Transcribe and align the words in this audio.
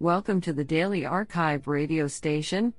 Welcome 0.00 0.40
to 0.42 0.52
the 0.52 0.62
Daily 0.62 1.04
Archive 1.04 1.66
radio 1.66 2.06
station, 2.06 2.72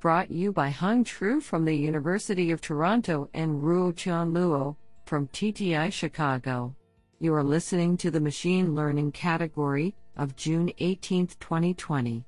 brought 0.00 0.32
you 0.32 0.50
by 0.50 0.70
Hung 0.70 1.04
Tru 1.04 1.40
from 1.40 1.64
the 1.64 1.76
University 1.76 2.50
of 2.50 2.60
Toronto 2.60 3.30
and 3.32 3.62
Ruo 3.62 3.94
Chan 3.94 4.32
Luo 4.32 4.74
from 5.06 5.28
TTI 5.28 5.92
Chicago. 5.92 6.74
You 7.20 7.32
are 7.34 7.44
listening 7.44 7.96
to 7.98 8.10
the 8.10 8.18
Machine 8.18 8.74
Learning 8.74 9.12
category 9.12 9.94
of 10.16 10.34
June 10.34 10.72
18, 10.78 11.28
2020. 11.38 12.24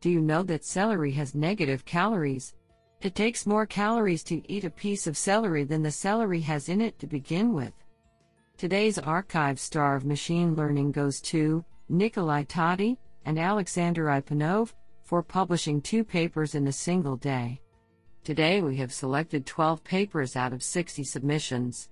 Do 0.00 0.10
you 0.10 0.20
know 0.22 0.42
that 0.42 0.64
celery 0.64 1.12
has 1.12 1.36
negative 1.36 1.84
calories? 1.84 2.54
It 3.00 3.14
takes 3.14 3.46
more 3.46 3.64
calories 3.64 4.24
to 4.24 4.42
eat 4.50 4.64
a 4.64 4.70
piece 4.70 5.06
of 5.06 5.16
celery 5.16 5.62
than 5.62 5.84
the 5.84 5.92
celery 5.92 6.40
has 6.40 6.68
in 6.68 6.80
it 6.80 6.98
to 6.98 7.06
begin 7.06 7.54
with. 7.54 7.74
Today's 8.56 8.98
archive 8.98 9.60
star 9.60 9.94
of 9.94 10.04
machine 10.04 10.56
learning 10.56 10.90
goes 10.90 11.20
to 11.20 11.64
Nikolai 11.88 12.42
Tati 12.42 12.98
and 13.28 13.38
Alexander 13.38 14.06
Ipanov 14.06 14.72
for 15.04 15.22
publishing 15.22 15.82
two 15.82 16.02
papers 16.02 16.54
in 16.54 16.66
a 16.66 16.72
single 16.72 17.14
day. 17.14 17.60
Today 18.24 18.62
we 18.62 18.74
have 18.78 18.90
selected 18.90 19.44
12 19.44 19.84
papers 19.84 20.34
out 20.34 20.54
of 20.54 20.62
60 20.62 21.04
submissions. 21.04 21.90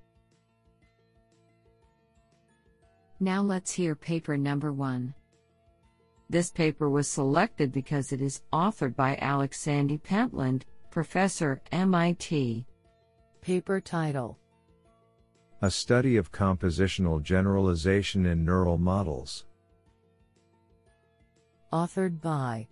Now 3.20 3.42
let's 3.42 3.70
hear 3.70 3.94
paper 3.94 4.38
number 4.38 4.72
one. 4.72 5.12
This 6.30 6.50
paper 6.50 6.88
was 6.88 7.06
selected 7.06 7.70
because 7.70 8.12
it 8.12 8.22
is 8.22 8.40
authored 8.50 8.96
by 8.96 9.16
Alex 9.16 9.60
Sandy 9.60 9.98
Pentland, 9.98 10.64
Professor, 10.90 11.60
MIT. 11.70 12.64
Paper 13.42 13.78
title 13.78 14.38
A 15.60 15.70
Study 15.70 16.16
of 16.16 16.32
Compositional 16.32 17.22
Generalization 17.22 18.24
in 18.24 18.42
Neural 18.42 18.78
Models. 18.78 19.44
Authored 21.72 22.20
by 22.20 22.68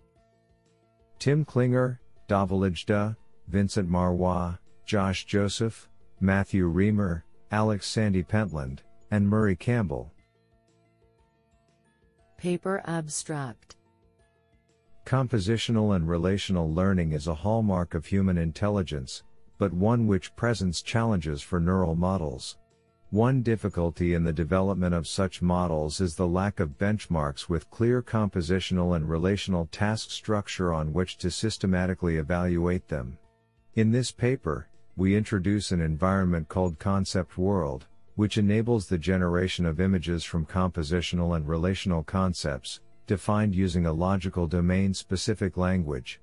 Tim 1.19 1.43
Klinger, 1.43 1.99
Dhaval 2.29 2.69
Adjodah, 2.69 3.17
Vincent 3.47 3.89
Marois, 3.89 4.55
Josh 4.85 5.25
Joseph, 5.25 5.89
Matthew 6.19 6.71
Riemer, 6.71 7.23
Alex 7.51 7.87
Sandy 7.87 8.23
Pentland, 8.23 8.83
and 9.11 9.27
Murray 9.27 9.55
Campbell. 9.55 10.13
Paper 12.37 12.81
Abstract 12.85 13.75
Compositional 15.05 15.95
and 15.95 16.07
relational 16.07 16.73
learning 16.73 17.11
is 17.11 17.27
a 17.27 17.35
hallmark 17.35 17.93
of 17.93 18.05
human 18.05 18.37
intelligence, 18.37 19.23
but 19.57 19.73
one 19.73 20.07
which 20.07 20.35
presents 20.35 20.81
challenges 20.81 21.41
for 21.41 21.59
neural 21.59 21.95
models. 21.95 22.57
One 23.11 23.43
difficulty 23.43 24.13
in 24.13 24.23
the 24.23 24.33
development 24.33 24.93
of 24.93 25.07
such 25.07 25.41
models 25.41 26.01
is 26.01 26.15
the 26.15 26.27
lack 26.27 26.59
of 26.59 26.77
benchmarks 26.77 27.47
with 27.47 27.69
clear 27.69 28.01
compositional 28.01 28.95
and 28.95 29.07
relational 29.07 29.67
task 29.71 30.09
structure 30.09 30.73
on 30.73 30.91
which 30.91 31.17
to 31.19 31.29
systematically 31.29 32.17
evaluate 32.17 32.87
them. 32.87 33.17
In 33.75 33.91
this 33.91 34.11
paper, 34.11 34.67
we 34.97 35.15
introduce 35.15 35.71
an 35.71 35.81
environment 35.81 36.49
called 36.49 36.79
Concept 36.79 37.37
World, 37.37 37.85
which 38.15 38.37
enables 38.37 38.87
the 38.87 38.97
generation 38.97 39.65
of 39.65 39.79
images 39.79 40.23
from 40.23 40.45
compositional 40.45 41.35
and 41.35 41.47
relational 41.47 42.03
concepts, 42.03 42.81
defined 43.05 43.53
using 43.53 43.85
a 43.85 43.93
logical 43.93 44.47
domain 44.47 44.93
specific 44.93 45.57
language. 45.57 46.21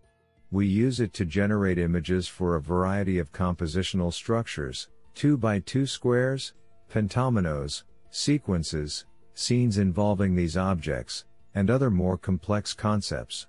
We 0.50 0.66
use 0.66 1.00
it 1.00 1.12
to 1.14 1.24
generate 1.24 1.78
images 1.78 2.26
for 2.26 2.56
a 2.56 2.60
variety 2.60 3.18
of 3.18 3.32
compositional 3.32 4.12
structures, 4.12 4.88
2 5.14 5.36
by 5.36 5.60
2 5.60 5.86
squares, 5.86 6.54
pentominoes, 6.92 7.84
sequences, 8.10 9.06
scenes 9.32 9.78
involving 9.78 10.34
these 10.34 10.58
objects, 10.58 11.24
and 11.54 11.70
other 11.70 11.90
more 11.90 12.18
complex 12.18 12.74
concepts. 12.74 13.46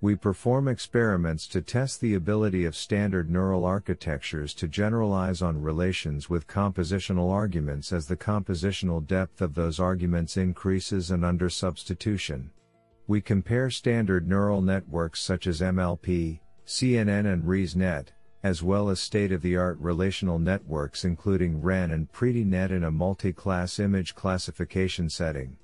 We 0.00 0.16
perform 0.16 0.66
experiments 0.66 1.46
to 1.48 1.60
test 1.60 2.00
the 2.00 2.14
ability 2.14 2.64
of 2.64 2.74
standard 2.74 3.30
neural 3.30 3.64
architectures 3.64 4.54
to 4.54 4.66
generalize 4.66 5.40
on 5.40 5.60
relations 5.60 6.28
with 6.28 6.48
compositional 6.48 7.30
arguments 7.30 7.92
as 7.92 8.08
the 8.08 8.16
compositional 8.16 9.06
depth 9.06 9.40
of 9.40 9.54
those 9.54 9.78
arguments 9.78 10.36
increases 10.36 11.12
and 11.12 11.24
under 11.24 11.48
substitution. 11.48 12.50
We 13.06 13.20
compare 13.20 13.70
standard 13.70 14.26
neural 14.26 14.62
networks 14.62 15.20
such 15.20 15.46
as 15.46 15.60
MLP, 15.60 16.40
CNN 16.66 17.32
and 17.32 17.44
ResNet, 17.44 18.06
as 18.42 18.62
well 18.62 18.88
as 18.88 19.00
state-of-the-art 19.00 19.78
relational 19.80 20.38
networks 20.38 21.04
including 21.04 21.60
REN 21.60 21.90
and 21.90 22.10
PrediNet 22.12 22.70
in 22.70 22.84
a 22.84 22.90
multi-class 22.90 23.78
image 23.78 24.14
classification 24.14 25.10
setting. 25.10 25.56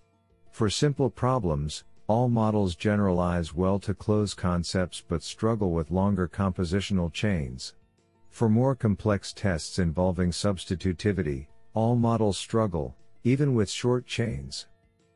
For 0.50 0.68
simple 0.68 1.10
problems, 1.10 1.84
all 2.06 2.28
models 2.28 2.76
generalize 2.76 3.54
well 3.54 3.78
to 3.80 3.94
close 3.94 4.34
concepts 4.34 5.02
but 5.06 5.22
struggle 5.22 5.72
with 5.72 5.90
longer 5.90 6.28
compositional 6.28 7.12
chains. 7.12 7.74
For 8.30 8.48
more 8.48 8.74
complex 8.74 9.32
tests 9.32 9.78
involving 9.78 10.30
substitutivity, 10.30 11.48
all 11.74 11.96
models 11.96 12.38
struggle, 12.38 12.94
even 13.24 13.54
with 13.54 13.68
short 13.68 14.06
chains. 14.06 14.66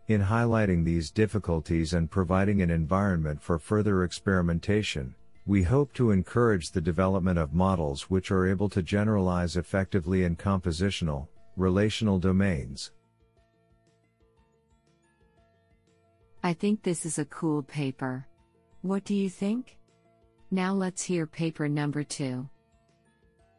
In 0.08 0.20
highlighting 0.20 0.84
these 0.84 1.10
difficulties 1.10 1.92
and 1.92 2.10
providing 2.10 2.62
an 2.62 2.70
environment 2.70 3.40
for 3.40 3.58
further 3.58 4.02
experimentation, 4.02 5.14
we 5.50 5.64
hope 5.64 5.92
to 5.92 6.12
encourage 6.12 6.70
the 6.70 6.80
development 6.80 7.36
of 7.36 7.52
models 7.52 8.02
which 8.02 8.30
are 8.30 8.46
able 8.46 8.68
to 8.68 8.80
generalize 8.80 9.56
effectively 9.56 10.22
in 10.22 10.36
compositional, 10.36 11.26
relational 11.56 12.20
domains. 12.20 12.92
I 16.44 16.52
think 16.52 16.84
this 16.84 17.04
is 17.04 17.18
a 17.18 17.24
cool 17.24 17.64
paper. 17.64 18.28
What 18.82 19.02
do 19.02 19.12
you 19.12 19.28
think? 19.28 19.76
Now 20.52 20.72
let's 20.72 21.02
hear 21.02 21.26
paper 21.26 21.68
number 21.68 22.04
two. 22.04 22.48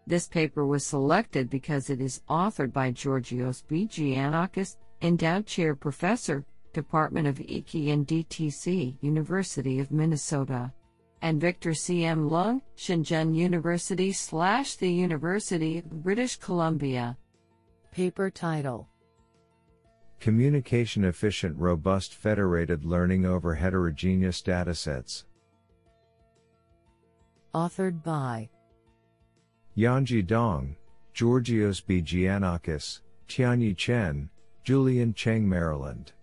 This 0.07 0.29
paper 0.29 0.65
was 0.65 0.85
selected 0.85 1.49
because 1.49 1.89
it 1.89 1.99
is 1.99 2.21
authored 2.29 2.71
by 2.71 2.91
Georgios 2.91 3.63
B. 3.67 3.85
Giannakis, 3.85 4.77
Endowed 5.01 5.45
Chair 5.45 5.75
Professor, 5.75 6.45
Department 6.71 7.27
of 7.27 7.41
Ecology 7.41 7.91
and 7.91 8.07
DTC, 8.07 8.95
University 9.01 9.79
of 9.81 9.91
Minnesota 9.91 10.71
and 11.21 11.39
Victor 11.39 11.73
C.M. 11.73 12.29
Leung, 12.29 12.61
Shenzhen 12.75 13.35
University 13.35 14.11
slash 14.11 14.75
the 14.75 14.91
University 14.91 15.77
of 15.79 16.03
British 16.03 16.35
Columbia. 16.37 17.17
Paper 17.91 18.29
title 18.29 18.87
Communication 20.19 21.05
Efficient 21.05 21.57
Robust 21.57 22.13
Federated 22.13 22.85
Learning 22.85 23.25
over 23.25 23.55
Heterogeneous 23.55 24.41
Datasets. 24.41 25.25
Authored 27.53 28.01
by 28.03 28.49
Yanji 29.77 30.25
Dong, 30.25 30.75
Georgios 31.13 31.81
B. 31.81 32.01
Giannakis, 32.01 33.01
Tianyi 33.27 33.75
Chen, 33.75 34.29
Julian 34.63 35.13
Cheng 35.13 35.49
Maryland, 35.49 36.13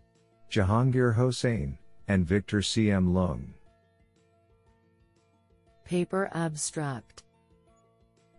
Jahangir 0.51 1.15
Hossain, 1.15 1.77
and 2.07 2.27
Victor 2.27 2.63
C. 2.63 2.91
M. 2.91 3.13
Leung. 3.13 3.49
Paper 5.89 6.29
Abstract 6.35 7.23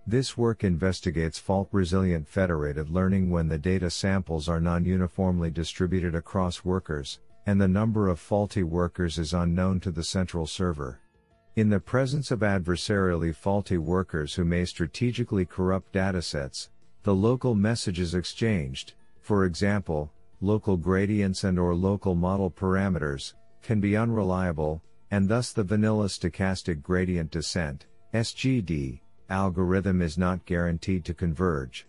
This 0.05 0.37
work 0.37 0.63
investigates 0.63 1.39
fault 1.39 1.67
resilient 1.71 2.27
federated 2.27 2.91
learning 2.91 3.31
when 3.31 3.47
the 3.47 3.57
data 3.57 3.89
samples 3.89 4.47
are 4.47 4.59
non 4.59 4.85
uniformly 4.85 5.49
distributed 5.49 6.13
across 6.13 6.63
workers, 6.63 7.17
and 7.47 7.59
the 7.59 7.67
number 7.67 8.07
of 8.07 8.19
faulty 8.19 8.61
workers 8.61 9.17
is 9.17 9.33
unknown 9.33 9.79
to 9.79 9.89
the 9.89 10.03
central 10.03 10.45
server. 10.45 10.99
In 11.55 11.69
the 11.69 11.79
presence 11.79 12.29
of 12.29 12.41
adversarially 12.41 13.33
faulty 13.33 13.79
workers 13.79 14.35
who 14.35 14.45
may 14.45 14.63
strategically 14.63 15.43
corrupt 15.43 15.91
datasets, 15.91 16.69
the 17.01 17.15
local 17.15 17.55
message 17.55 17.99
is 17.99 18.13
exchanged, 18.13 18.93
for 19.21 19.45
example, 19.45 20.11
local 20.39 20.77
gradients 20.77 21.43
and 21.43 21.57
or 21.57 21.73
local 21.73 22.13
model 22.13 22.51
parameters, 22.51 23.33
can 23.63 23.79
be 23.79 23.97
unreliable, 23.97 24.83
and 25.11 25.27
thus 25.27 25.51
the 25.53 25.63
vanilla 25.63 26.05
stochastic 26.05 26.81
gradient 26.81 27.31
descent 27.31 27.85
SGD 28.13 29.01
algorithm 29.29 30.01
is 30.01 30.17
not 30.17 30.45
guaranteed 30.45 31.05
to 31.05 31.13
converge. 31.13 31.87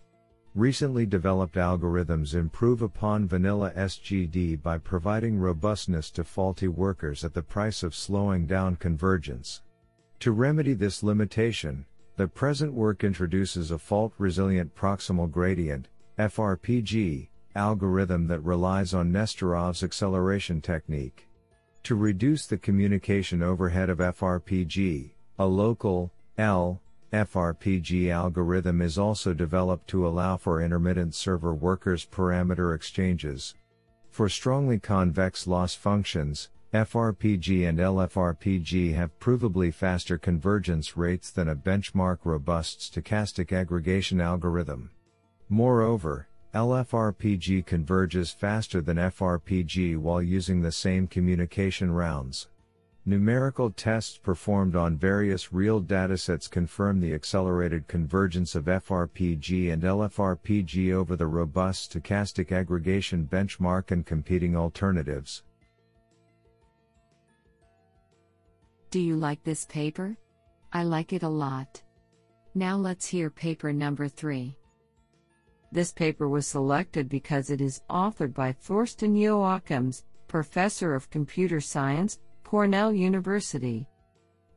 Recently 0.55 1.07
developed 1.07 1.55
algorithms 1.55 2.35
improve 2.35 2.83
upon 2.83 3.29
vanilla 3.29 3.73
SGD 3.77 4.61
by 4.63 4.79
providing 4.79 5.39
robustness 5.39 6.11
to 6.11 6.25
faulty 6.25 6.69
workers 6.69 7.25
at 7.25 7.35
the 7.35 7.43
price 7.43 7.83
of 7.83 7.95
slowing 7.95 8.47
down 8.47 8.77
convergence. 8.77 9.63
To 10.21 10.33
remedy 10.33 10.75
this 10.75 11.03
limitation, 11.03 11.87
the 12.17 12.27
present 12.29 12.75
work 12.75 13.05
introduces 13.05 13.71
a 13.71 13.79
fault 13.79 14.13
resilient 14.19 14.75
proximal 14.75 15.31
gradient 15.31 15.89
FRPG 16.19 17.29
algorithm 17.55 18.27
that 18.27 18.41
relies 18.41 18.93
on 18.93 19.13
Nesterov's 19.13 19.83
acceleration 19.83 20.61
technique. 20.61 21.27
To 21.85 21.95
reduce 21.95 22.47
the 22.47 22.59
communication 22.59 23.43
overhead 23.43 23.91
of 23.91 23.99
FRPG, 23.99 25.11
a 25.39 25.47
local 25.47 26.13
L 26.37 26.81
FRPG 27.13 28.11
algorithm 28.11 28.81
is 28.81 28.97
also 28.97 29.35
developed 29.35 29.89
to 29.89 30.07
allow 30.07 30.37
for 30.37 30.63
intermittent 30.63 31.15
server 31.15 31.53
workers 31.53 32.07
parameter 32.07 32.75
exchanges. 32.75 33.55
For 34.11 34.29
strongly 34.29 34.79
convex 34.79 35.47
loss 35.47 35.75
functions, 35.75 36.51
FRPG 36.73 37.69
and 37.69 37.79
LFRPG 37.81 38.95
have 38.95 39.19
provably 39.19 39.75
faster 39.75 40.19
convergence 40.19 40.97
rates 40.97 41.31
than 41.31 41.49
a 41.49 41.57
benchmark 41.57 42.19
robust 42.23 42.93
stochastic 42.93 43.53
aggregation 43.53 44.21
algorithm. 44.21 44.91
Moreover, 45.49 46.29
LFRPG 46.55 47.65
converges 47.65 48.33
faster 48.33 48.81
than 48.81 48.97
FRPG 48.97 49.97
while 49.97 50.21
using 50.21 50.61
the 50.61 50.73
same 50.73 51.07
communication 51.07 51.93
rounds. 51.93 52.49
Numerical 53.07 53.71
tests 53.71 54.19
performed 54.19 54.75
on 54.75 54.97
various 54.97 55.53
real 55.53 55.81
datasets 55.81 56.51
confirm 56.51 57.01
the 57.01 57.15
accelerated 57.15 57.87
convergence 57.87 58.57
of 58.57 58.65
FRPG 58.65 59.73
and 59.73 59.83
LFRPG 59.83 60.93
over 60.93 61.15
the 61.15 61.27
robust 61.27 61.93
stochastic 61.93 62.51
aggregation 62.51 63.29
benchmark 63.31 63.93
and 63.93 64.05
competing 64.05 64.57
alternatives. 64.57 65.45
Do 68.91 68.99
you 68.99 69.15
like 69.15 69.43
this 69.45 69.67
paper? 69.67 70.17
I 70.73 70.83
like 70.83 71.13
it 71.13 71.23
a 71.23 71.29
lot. 71.29 71.81
Now 72.57 72.77
let's 72.77 73.07
hear 73.07 73.31
paper 73.31 73.73
number 73.73 74.09
3. 74.09 74.57
This 75.73 75.93
paper 75.93 76.29
was 76.29 76.47
selected 76.47 77.09
because 77.09 77.51
it 77.51 77.61
is 77.61 77.83
authored 77.89 78.35
by 78.35 78.53
Thorsten 78.53 79.15
Joachims, 79.15 80.03
Professor 80.27 80.95
of 80.95 81.11
Computer 81.11 81.61
Science, 81.61 82.19
Cornell 82.43 82.93
University. 82.93 83.87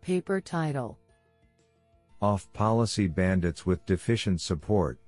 Paper 0.02 0.42
title 0.42 0.98
Off 2.22 2.52
policy 2.54 3.08
bandits 3.08 3.66
with 3.66 3.86
deficient 3.86 4.42
support. 4.42 5.00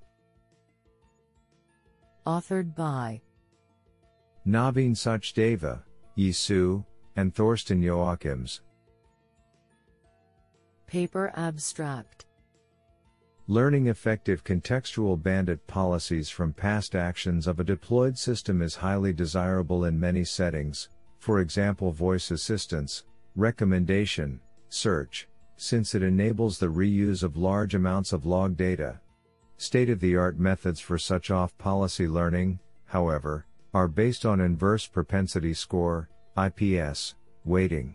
Authored 2.27 2.75
by 2.75 3.21
Naveen 4.45 4.91
Sachdeva, 4.91 5.81
Yi 6.15 6.31
Su, 6.31 6.85
and 7.15 7.33
Thorsten 7.33 7.81
Joachims. 7.81 8.61
Paper 10.85 11.31
abstract 11.35 12.24
Learning 13.47 13.85
effective 13.85 14.43
contextual 14.43 15.21
bandit 15.21 15.67
policies 15.67 16.29
from 16.29 16.51
past 16.51 16.95
actions 16.95 17.45
of 17.45 17.59
a 17.59 17.63
deployed 17.63 18.17
system 18.17 18.59
is 18.59 18.75
highly 18.75 19.13
desirable 19.13 19.85
in 19.85 19.99
many 19.99 20.23
settings, 20.23 20.89
for 21.19 21.39
example 21.39 21.91
voice 21.91 22.31
assistance, 22.31 23.03
recommendation, 23.35 24.39
search, 24.69 25.27
since 25.57 25.93
it 25.93 26.01
enables 26.01 26.57
the 26.57 26.65
reuse 26.65 27.21
of 27.21 27.37
large 27.37 27.75
amounts 27.75 28.13
of 28.13 28.25
log 28.25 28.57
data. 28.57 28.99
State-of-the-art 29.57 30.39
methods 30.39 30.79
for 30.79 30.97
such 30.97 31.29
off-policy 31.29 32.07
learning, 32.07 32.59
however, 32.85 33.45
are 33.75 33.87
based 33.87 34.25
on 34.25 34.41
inverse 34.41 34.87
propensity 34.87 35.53
score, 35.53 36.09
IPS, 36.35 37.13
weighting. 37.43 37.93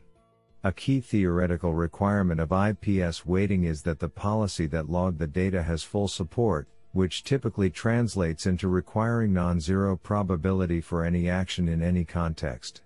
A 0.62 0.72
key 0.72 1.00
theoretical 1.00 1.72
requirement 1.72 2.38
of 2.38 2.52
IPS 2.52 3.24
weighting 3.24 3.64
is 3.64 3.80
that 3.82 3.98
the 3.98 4.10
policy 4.10 4.66
that 4.66 4.90
logged 4.90 5.18
the 5.18 5.26
data 5.26 5.62
has 5.62 5.82
full 5.82 6.06
support, 6.06 6.68
which 6.92 7.24
typically 7.24 7.70
translates 7.70 8.44
into 8.44 8.68
requiring 8.68 9.32
non-zero 9.32 9.96
probability 9.96 10.82
for 10.82 11.02
any 11.02 11.30
action 11.30 11.66
in 11.66 11.80
any 11.80 12.04
context. 12.04 12.82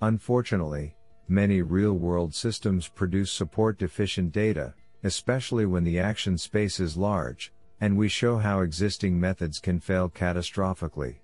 Unfortunately, 0.00 0.94
many 1.26 1.60
real-world 1.60 2.32
systems 2.32 2.86
produce 2.86 3.32
support 3.32 3.78
deficient 3.78 4.30
data, 4.30 4.72
especially 5.02 5.66
when 5.66 5.82
the 5.82 5.98
action 5.98 6.38
space 6.38 6.78
is 6.78 6.96
large, 6.96 7.52
and 7.80 7.96
we 7.96 8.08
show 8.08 8.38
how 8.38 8.60
existing 8.60 9.18
methods 9.18 9.58
can 9.58 9.80
fail 9.80 10.08
catastrophically. 10.08 11.16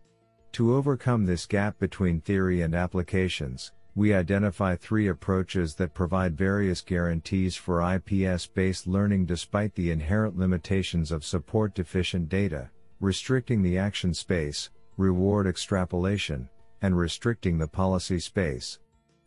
To 0.54 0.74
overcome 0.74 1.24
this 1.24 1.46
gap 1.46 1.78
between 1.78 2.20
theory 2.20 2.62
and 2.62 2.74
applications, 2.74 3.70
we 3.96 4.12
identify 4.12 4.74
three 4.74 5.06
approaches 5.06 5.76
that 5.76 5.94
provide 5.94 6.36
various 6.36 6.80
guarantees 6.80 7.54
for 7.54 7.80
IPS 7.94 8.46
based 8.48 8.88
learning 8.88 9.24
despite 9.24 9.74
the 9.74 9.90
inherent 9.92 10.36
limitations 10.36 11.12
of 11.12 11.24
support 11.24 11.74
deficient 11.74 12.28
data, 12.28 12.68
restricting 13.00 13.62
the 13.62 13.78
action 13.78 14.12
space, 14.12 14.70
reward 14.96 15.46
extrapolation, 15.46 16.48
and 16.82 16.98
restricting 16.98 17.56
the 17.56 17.68
policy 17.68 18.18
space. 18.18 18.80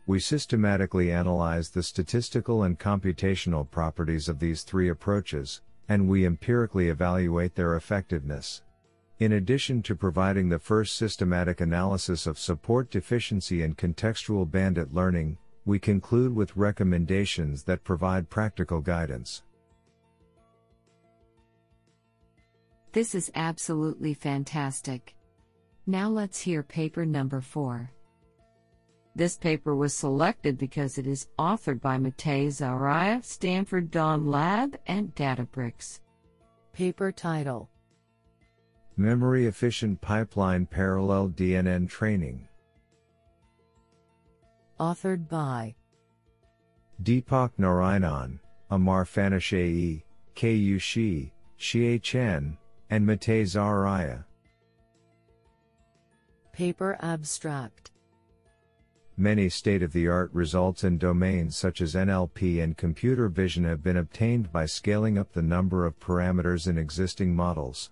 We 0.05 0.19
systematically 0.19 1.11
analyze 1.11 1.69
the 1.69 1.83
statistical 1.83 2.63
and 2.63 2.77
computational 2.77 3.69
properties 3.69 4.27
of 4.27 4.39
these 4.39 4.63
three 4.63 4.89
approaches, 4.89 5.61
and 5.87 6.09
we 6.09 6.25
empirically 6.25 6.89
evaluate 6.89 7.55
their 7.55 7.75
effectiveness. 7.77 8.63
In 9.19 9.31
addition 9.31 9.81
to 9.81 9.95
providing 9.95 10.47
the 10.47 10.59
first 10.59 10.95
systematic 10.95 11.59
analysis 11.59 12.27
of 12.27 12.37
support 12.37 12.91
deficiency 12.91 13.63
and 13.63 13.75
contextual 13.75 14.49
bandit 14.49 14.93
learning, 14.93 15.39
we 15.65 15.79
conclude 15.79 16.35
with 16.35 16.55
recommendations 16.55 17.63
that 17.63 17.83
provide 17.83 18.29
practical 18.29 18.79
guidance. 18.79 19.41
This 22.91 23.15
is 23.15 23.31
absolutely 23.33 24.13
fantastic. 24.13 25.15
Now 25.87 26.09
let's 26.09 26.39
hear 26.39 26.61
paper 26.61 27.03
number 27.03 27.41
4. 27.41 27.89
This 29.15 29.35
paper 29.35 29.75
was 29.75 29.95
selected 29.95 30.59
because 30.59 30.99
it 30.99 31.07
is 31.07 31.27
authored 31.39 31.81
by 31.81 31.97
Matei 31.97 32.47
Zaharia, 32.47 33.25
Stanford 33.25 33.89
Dawn 33.89 34.27
Lab, 34.27 34.77
and 34.85 35.13
Databricks. 35.15 36.01
Paper 36.71 37.11
title 37.11 37.67
Memory 38.99 39.45
Efficient 39.45 40.01
Pipeline 40.01 40.65
Parallel 40.65 41.29
DNN 41.29 41.87
Training. 41.87 42.47
Authored 44.79 45.29
by 45.29 45.75
Deepak 47.03 47.51
Narayanan, 47.59 48.39
Amar 48.71 49.05
Phanishayee, 49.05 50.01
Ku 50.35 50.79
Shi, 50.79 51.31
Xie 51.59 52.01
Chen, 52.01 52.57
and 52.89 53.07
Matei 53.07 53.43
Zaharia. 53.43 54.25
Paper 56.51 56.97
abstract 56.99 57.91
Many 59.15 59.47
state 59.49 59.83
of 59.83 59.93
the 59.93 60.07
art 60.07 60.31
results 60.33 60.83
in 60.83 60.97
domains 60.97 61.55
such 61.55 61.81
as 61.81 61.93
NLP 61.93 62.63
and 62.63 62.75
computer 62.75 63.29
vision 63.29 63.63
have 63.63 63.83
been 63.83 63.97
obtained 63.97 64.51
by 64.51 64.65
scaling 64.65 65.19
up 65.19 65.33
the 65.33 65.41
number 65.43 65.85
of 65.85 65.99
parameters 65.99 66.67
in 66.67 66.79
existing 66.79 67.35
models. 67.35 67.91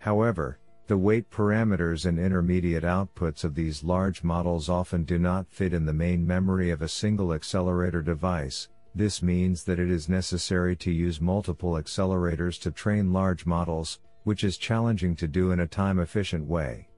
However, 0.00 0.58
the 0.86 0.96
weight 0.96 1.30
parameters 1.30 2.06
and 2.06 2.18
intermediate 2.18 2.82
outputs 2.82 3.44
of 3.44 3.54
these 3.54 3.84
large 3.84 4.24
models 4.24 4.68
often 4.68 5.04
do 5.04 5.18
not 5.18 5.46
fit 5.48 5.72
in 5.72 5.84
the 5.84 5.92
main 5.92 6.26
memory 6.26 6.70
of 6.70 6.82
a 6.82 6.88
single 6.88 7.32
accelerator 7.32 8.02
device. 8.02 8.68
This 8.94 9.22
means 9.22 9.62
that 9.64 9.78
it 9.78 9.90
is 9.90 10.08
necessary 10.08 10.74
to 10.76 10.90
use 10.90 11.20
multiple 11.20 11.74
accelerators 11.74 12.58
to 12.62 12.70
train 12.70 13.12
large 13.12 13.46
models, 13.46 14.00
which 14.24 14.42
is 14.42 14.56
challenging 14.56 15.14
to 15.16 15.28
do 15.28 15.52
in 15.52 15.60
a 15.60 15.66
time 15.66 16.00
efficient 16.00 16.46
way. 16.46 16.88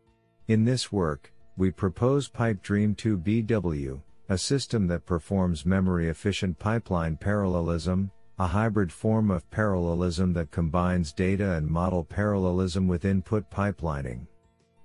In 0.48 0.64
this 0.64 0.90
work, 0.90 1.32
we 1.56 1.70
propose 1.70 2.30
PipeDream 2.30 2.96
2 2.96 3.18
BW, 3.18 4.00
a 4.28 4.38
system 4.38 4.86
that 4.86 5.04
performs 5.04 5.66
memory 5.66 6.08
efficient 6.08 6.58
pipeline 6.58 7.16
parallelism, 7.16 8.10
a 8.42 8.46
hybrid 8.48 8.90
form 8.90 9.30
of 9.30 9.48
parallelism 9.52 10.32
that 10.32 10.50
combines 10.50 11.12
data 11.12 11.52
and 11.52 11.64
model 11.64 12.02
parallelism 12.02 12.88
with 12.88 13.04
input 13.04 13.48
pipelining. 13.52 14.26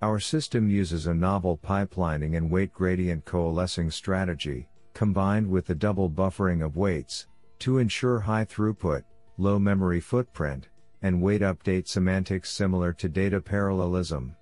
Our 0.04 0.20
system 0.20 0.70
uses 0.70 1.08
a 1.08 1.14
novel 1.16 1.58
pipelining 1.58 2.38
and 2.38 2.52
weight 2.52 2.72
gradient 2.72 3.26
coalescing 3.26 3.90
strategy, 3.90 4.68
combined 4.94 5.50
with 5.50 5.66
the 5.66 5.74
double 5.74 6.08
buffering 6.08 6.64
of 6.64 6.78
weights, 6.78 7.26
to 7.58 7.80
ensure 7.80 8.20
high 8.20 8.46
throughput, 8.46 9.02
low 9.40 9.58
memory 9.58 10.02
footprint, 10.02 10.68
and 11.02 11.20
weight 11.20 11.42
update 11.42 11.88
semantics 11.88 12.52
similar 12.52 12.94
to 12.94 13.10
data 13.10 13.42
parallelism. 13.42 14.36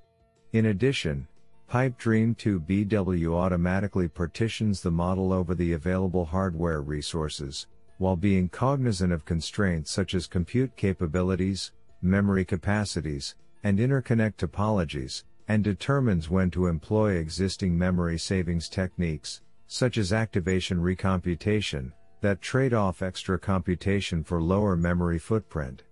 In 0.52 0.66
addition, 0.66 1.26
PipeDream 1.72 2.38
2 2.38 2.60
BW 2.60 3.34
automatically 3.34 4.10
partitions 4.10 4.82
the 4.82 4.92
model 4.92 5.32
over 5.32 5.56
the 5.56 5.72
available 5.72 6.26
hardware 6.26 6.82
resources, 6.82 7.68
while 7.98 8.16
being 8.16 8.50
cognizant 8.50 9.14
of 9.14 9.26
constraints 9.26 9.92
such 9.92 10.14
as 10.14 10.28
compute 10.28 10.76
capabilities, 10.76 11.72
memory 12.02 12.44
capacities, 12.44 13.36
and 13.64 13.80
interconnect 13.80 14.36
topologies, 14.36 15.24
and 15.48 15.64
determines 15.64 16.30
when 16.30 16.52
to 16.52 16.68
employ 16.68 17.14
existing 17.14 17.78
memory 17.78 18.18
savings 18.18 18.68
techniques, 18.68 19.42
such 19.68 19.98
as 19.98 20.12
activation 20.12 20.78
recomputation, 20.78 21.92
that 22.22 22.42
trade 22.42 22.74
off 22.74 23.02
extra 23.02 23.40
computation 23.40 24.24
for 24.24 24.42
lower 24.42 24.76
memory 24.76 25.20
footprint. 25.20 25.84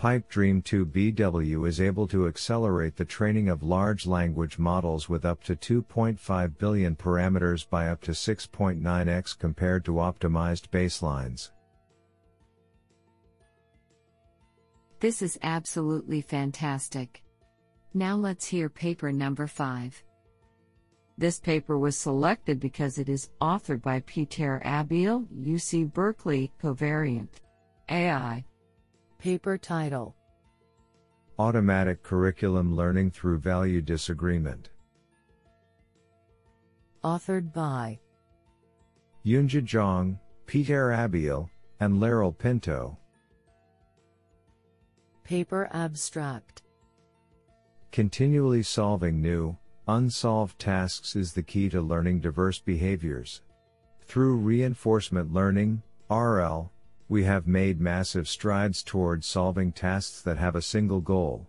PipeDream 0.00 0.64
2 0.64 0.86
BW 0.86 1.68
is 1.68 1.78
able 1.78 2.08
to 2.08 2.26
accelerate 2.26 2.96
the 2.96 3.04
training 3.04 3.50
of 3.50 3.62
large 3.62 4.06
language 4.06 4.58
models 4.58 5.10
with 5.10 5.26
up 5.26 5.44
to 5.44 5.54
2.5 5.54 6.56
billion 6.56 6.96
parameters 6.96 7.68
by 7.68 7.88
up 7.88 8.00
to 8.00 8.12
6.9x 8.12 9.38
compared 9.38 9.84
to 9.84 9.92
optimized 9.92 10.70
baselines. 10.70 11.50
This 15.00 15.20
is 15.20 15.38
absolutely 15.42 16.22
fantastic. 16.22 17.22
Now 17.92 18.16
let's 18.16 18.46
hear 18.46 18.70
paper 18.70 19.12
number 19.12 19.46
5. 19.46 20.02
This 21.18 21.38
paper 21.38 21.78
was 21.78 21.98
selected 21.98 22.58
because 22.58 22.96
it 22.96 23.10
is 23.10 23.28
authored 23.42 23.82
by 23.82 24.00
Peter 24.06 24.62
Abbeel, 24.64 25.26
UC 25.28 25.92
Berkeley, 25.92 26.50
Covariant 26.62 27.28
AI. 27.90 28.46
Paper 29.20 29.58
title 29.58 30.16
Automatic 31.38 32.02
Curriculum 32.02 32.74
Learning 32.74 33.10
Through 33.10 33.36
Value 33.40 33.82
Disagreement. 33.82 34.70
Authored 37.04 37.52
by 37.52 37.98
Yunjia 39.26 39.60
Zhang, 39.60 40.18
Peter 40.46 40.88
Abbeel, 40.88 41.50
and 41.80 42.00
Lerrel 42.00 42.36
Pinto. 42.36 42.96
Paper 45.22 45.68
abstract 45.74 46.62
Continually 47.92 48.62
solving 48.62 49.20
new, 49.20 49.54
unsolved 49.86 50.58
tasks 50.58 51.14
is 51.14 51.34
the 51.34 51.42
key 51.42 51.68
to 51.68 51.82
learning 51.82 52.20
diverse 52.20 52.58
behaviors. 52.58 53.42
Through 54.00 54.36
reinforcement 54.36 55.30
learning, 55.30 55.82
RL, 56.08 56.72
we 57.10 57.24
have 57.24 57.48
made 57.48 57.80
massive 57.80 58.28
strides 58.28 58.84
towards 58.84 59.26
solving 59.26 59.72
tasks 59.72 60.22
that 60.22 60.38
have 60.38 60.54
a 60.54 60.62
single 60.62 61.00
goal. 61.00 61.44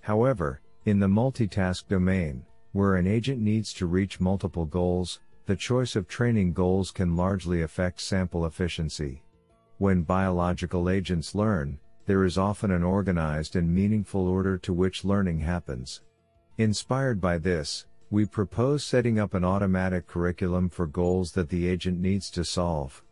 However, 0.00 0.60
in 0.84 0.98
the 0.98 1.06
multitask 1.06 1.86
domain, 1.86 2.44
where 2.72 2.96
an 2.96 3.06
agent 3.06 3.40
needs 3.40 3.72
to 3.74 3.86
reach 3.86 4.18
multiple 4.18 4.66
goals, 4.66 5.20
the 5.46 5.54
choice 5.54 5.94
of 5.94 6.08
training 6.08 6.52
goals 6.52 6.90
can 6.90 7.14
largely 7.14 7.62
affect 7.62 8.00
sample 8.00 8.46
efficiency. 8.46 9.22
When 9.78 10.02
biological 10.02 10.90
agents 10.90 11.36
learn, 11.36 11.78
there 12.06 12.24
is 12.24 12.36
often 12.36 12.72
an 12.72 12.82
organized 12.82 13.54
and 13.54 13.72
meaningful 13.72 14.26
order 14.26 14.58
to 14.58 14.72
which 14.72 15.04
learning 15.04 15.38
happens. 15.38 16.02
Inspired 16.58 17.20
by 17.20 17.38
this, 17.38 17.86
we 18.10 18.26
propose 18.26 18.82
setting 18.82 19.20
up 19.20 19.34
an 19.34 19.44
automatic 19.44 20.08
curriculum 20.08 20.68
for 20.68 20.88
goals 20.88 21.30
that 21.32 21.48
the 21.48 21.68
agent 21.68 22.00
needs 22.00 22.28
to 22.30 22.44
solve. 22.44 23.04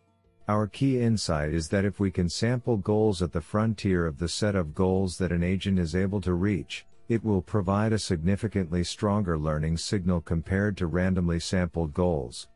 Our 0.47 0.67
key 0.67 1.01
insight 1.01 1.55
is 1.55 1.69
that 1.71 1.87
if 1.87 1.99
we 1.99 2.11
can 2.11 2.29
sample 2.29 2.77
goals 2.77 3.23
at 3.23 3.33
the 3.33 3.41
frontier 3.41 4.05
of 4.05 4.19
the 4.19 4.29
set 4.29 4.55
of 4.55 4.75
goals 4.75 5.17
that 5.17 5.33
an 5.33 5.43
agent 5.43 5.79
is 5.79 5.97
able 5.97 6.21
to 6.21 6.35
reach, 6.35 6.85
it 7.09 7.25
will 7.25 7.41
provide 7.41 7.95
a 7.95 7.99
significantly 7.99 8.85
stronger 8.85 9.39
learning 9.39 9.79
signal 9.79 10.21
compared 10.21 10.77
to 10.77 10.87
randomly 10.87 11.41
sampled 11.41 11.95
goals. 11.95 12.49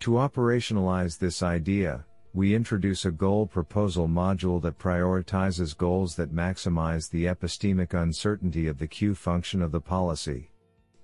To 0.00 0.12
operationalize 0.12 1.18
this 1.18 1.42
idea, 1.42 2.04
we 2.32 2.54
introduce 2.54 3.04
a 3.06 3.10
goal 3.10 3.48
proposal 3.48 4.06
module 4.06 4.62
that 4.62 4.78
prioritizes 4.78 5.76
goals 5.76 6.14
that 6.14 6.32
maximize 6.32 7.10
the 7.10 7.24
epistemic 7.24 7.92
uncertainty 7.92 8.68
of 8.68 8.78
the 8.78 8.86
Q 8.86 9.16
function 9.16 9.62
of 9.62 9.72
the 9.72 9.80
policy. 9.80 10.48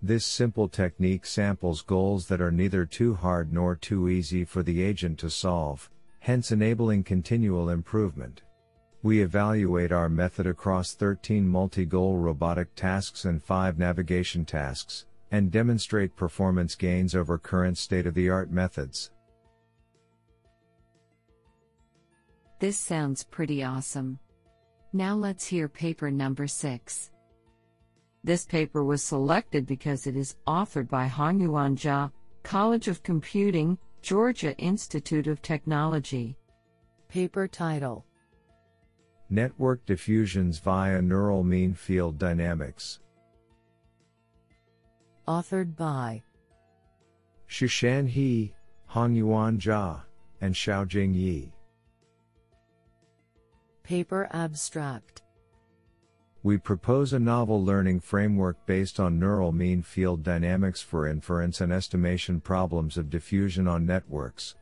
This 0.00 0.24
simple 0.24 0.68
technique 0.68 1.26
samples 1.26 1.82
goals 1.82 2.28
that 2.28 2.40
are 2.40 2.52
neither 2.52 2.86
too 2.86 3.14
hard 3.14 3.52
nor 3.52 3.74
too 3.74 4.08
easy 4.08 4.44
for 4.44 4.62
the 4.62 4.80
agent 4.82 5.18
to 5.18 5.30
solve, 5.30 5.90
hence 6.20 6.52
enabling 6.52 7.04
continual 7.04 7.70
improvement. 7.70 8.42
We 9.02 9.22
evaluate 9.22 9.92
our 9.92 10.08
method 10.08 10.46
across 10.46 10.94
13 10.94 11.46
multi-goal 11.46 12.16
robotic 12.16 12.74
tasks 12.74 13.24
and 13.24 13.42
5 13.42 13.78
navigation 13.78 14.44
tasks, 14.44 15.06
and 15.30 15.50
demonstrate 15.50 16.16
performance 16.16 16.74
gains 16.74 17.14
over 17.14 17.38
current 17.38 17.78
state-of-the-art 17.78 18.50
methods. 18.50 19.10
This 22.58 22.76
sounds 22.76 23.22
pretty 23.24 23.62
awesome. 23.62 24.18
Now 24.92 25.14
let's 25.14 25.46
hear 25.46 25.68
paper 25.68 26.10
number 26.10 26.48
6. 26.48 27.12
This 28.24 28.44
paper 28.44 28.82
was 28.82 29.02
selected 29.02 29.64
because 29.64 30.08
it 30.08 30.16
is 30.16 30.34
authored 30.46 30.88
by 30.88 31.06
Hongyuan 31.06 31.78
Zha, 31.78 32.10
College 32.42 32.88
of 32.88 33.02
Computing, 33.04 33.78
Georgia 34.02 34.56
Institute 34.58 35.26
of 35.26 35.42
Technology. 35.42 36.36
Paper 37.08 37.48
title 37.48 38.06
Network 39.28 39.84
diffusions 39.86 40.58
via 40.58 41.02
neural 41.02 41.42
mean 41.42 41.74
field 41.74 42.18
dynamics. 42.18 43.00
Authored 45.26 45.76
by 45.76 46.22
Shushan 47.48 48.08
He, 48.08 48.54
Hongyuan 48.90 49.58
Zha, 49.58 50.04
and 50.40 50.54
Xiaojing 50.54 51.14
Ye. 51.14 51.52
Paper 53.82 54.28
abstract 54.32 55.22
we 56.44 56.56
propose 56.56 57.12
a 57.12 57.18
novel 57.18 57.64
learning 57.64 57.98
framework 57.98 58.56
based 58.64 59.00
on 59.00 59.18
neural 59.18 59.50
mean 59.50 59.82
field 59.82 60.22
dynamics 60.22 60.80
for 60.80 61.08
inference 61.08 61.60
and 61.60 61.72
estimation 61.72 62.40
problems 62.40 62.96
of 62.96 63.10
diffusion 63.10 63.66
on 63.66 63.84
networks. 63.84 64.54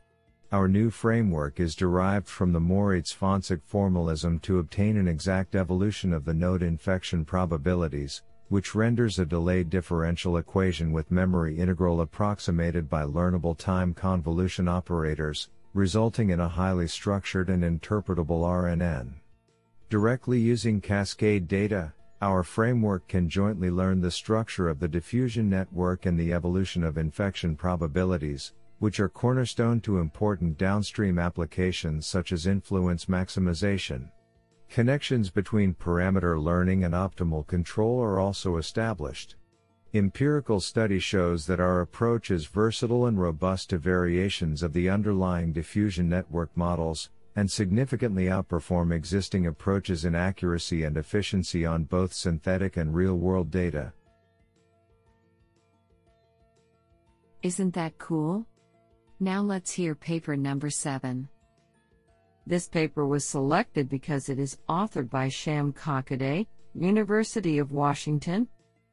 Our 0.51 0.67
new 0.67 0.89
framework 0.89 1.59
is 1.59 1.75
derived 1.75 2.27
from 2.27 2.51
the 2.51 2.59
Mori-Zwanzig 2.59 3.61
formalism 3.63 4.39
to 4.39 4.59
obtain 4.59 4.97
an 4.97 5.07
exact 5.07 5.55
evolution 5.55 6.13
of 6.13 6.25
the 6.25 6.33
node 6.33 6.63
infection 6.63 7.25
probabilities, 7.25 8.23
which 8.49 8.73
renders 8.73 9.19
a 9.19 9.25
delayed 9.25 9.69
differential 9.69 10.37
equation 10.37 10.91
with 10.91 11.11
memory 11.11 11.57
integral 11.59 12.01
approximated 12.01 12.89
by 12.89 13.03
learnable 13.03 13.57
time 13.57 13.93
convolution 13.93 14.67
operators, 14.67 15.49
resulting 15.73 16.31
in 16.31 16.39
a 16.39 16.47
highly 16.47 16.87
structured 16.87 17.49
and 17.49 17.63
interpretable 17.63 18.41
RNN. 18.41 19.13
Directly 19.89 20.37
using 20.37 20.81
cascade 20.81 21.47
data, 21.47 21.93
our 22.21 22.43
framework 22.43 23.07
can 23.07 23.29
jointly 23.29 23.71
learn 23.71 24.01
the 24.01 24.11
structure 24.11 24.67
of 24.67 24.81
the 24.81 24.87
diffusion 24.89 25.49
network 25.49 26.05
and 26.05 26.19
the 26.19 26.33
evolution 26.33 26.83
of 26.83 26.97
infection 26.97 27.55
probabilities, 27.55 28.51
which 28.79 28.99
are 28.99 29.07
cornerstone 29.07 29.79
to 29.81 29.99
important 29.99 30.57
downstream 30.57 31.17
applications 31.17 32.05
such 32.05 32.33
as 32.33 32.47
influence 32.47 33.05
maximization. 33.05 34.09
Connections 34.69 35.29
between 35.29 35.73
parameter 35.73 36.37
learning 36.37 36.83
and 36.83 36.93
optimal 36.93 37.47
control 37.47 38.01
are 38.01 38.19
also 38.19 38.57
established. 38.57 39.37
Empirical 39.93 40.59
study 40.59 40.99
shows 40.99 41.45
that 41.45 41.61
our 41.61 41.79
approach 41.79 42.29
is 42.29 42.45
versatile 42.45 43.05
and 43.05 43.21
robust 43.21 43.69
to 43.69 43.77
variations 43.77 44.61
of 44.61 44.73
the 44.73 44.89
underlying 44.89 45.53
diffusion 45.53 46.09
network 46.09 46.49
models, 46.57 47.09
and 47.37 47.49
significantly 47.49 48.25
outperform 48.25 48.91
existing 48.91 49.45
approaches 49.45 50.05
in 50.05 50.15
accuracy 50.15 50.83
and 50.83 50.97
efficiency 50.97 51.67
on 51.67 51.83
both 51.83 52.11
synthetic 52.11 52.77
and 52.77 52.95
real 52.95 53.13
world 53.13 53.51
data. 53.51 53.93
Isn't 57.43 57.75
that 57.75 57.99
cool? 57.99 58.47
Now 59.19 59.43
let's 59.43 59.71
hear 59.71 59.93
paper 59.93 60.35
number 60.35 60.71
7. 60.71 61.29
This 62.47 62.67
paper 62.67 63.05
was 63.05 63.23
selected 63.23 63.87
because 63.87 64.29
it 64.29 64.39
is 64.39 64.57
authored 64.67 65.11
by 65.11 65.29
Sham 65.29 65.71
Kakade, 65.73 66.47
University 66.73 67.59
of 67.59 67.71
Washington, 67.71 68.47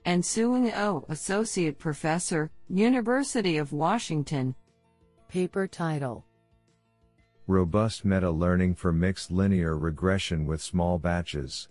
and 0.04 0.22
Sewoong 0.22 0.70
Oh, 0.76 1.06
Associate 1.08 1.78
Professor, 1.78 2.50
University 2.68 3.56
of 3.56 3.72
Washington. 3.72 4.54
Paper 5.28 5.66
title 5.66 6.26
Robust 7.46 8.06
meta 8.06 8.30
learning 8.30 8.74
for 8.74 8.90
mixed 8.90 9.30
linear 9.30 9.76
regression 9.76 10.46
with 10.46 10.62
small 10.62 10.98
batches. 10.98 11.68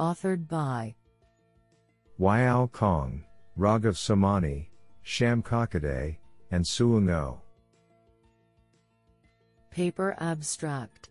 Authored 0.00 0.48
by 0.48 0.96
Weihao 2.18 2.72
Kong, 2.72 3.24
Raghav 3.56 3.94
Somani, 3.94 4.66
Sham 5.02 5.42
Kakade, 5.42 6.16
and 6.50 6.64
Sewoong 6.64 7.10
Oh. 7.10 7.40
Paper 9.70 10.16
abstract 10.18 11.10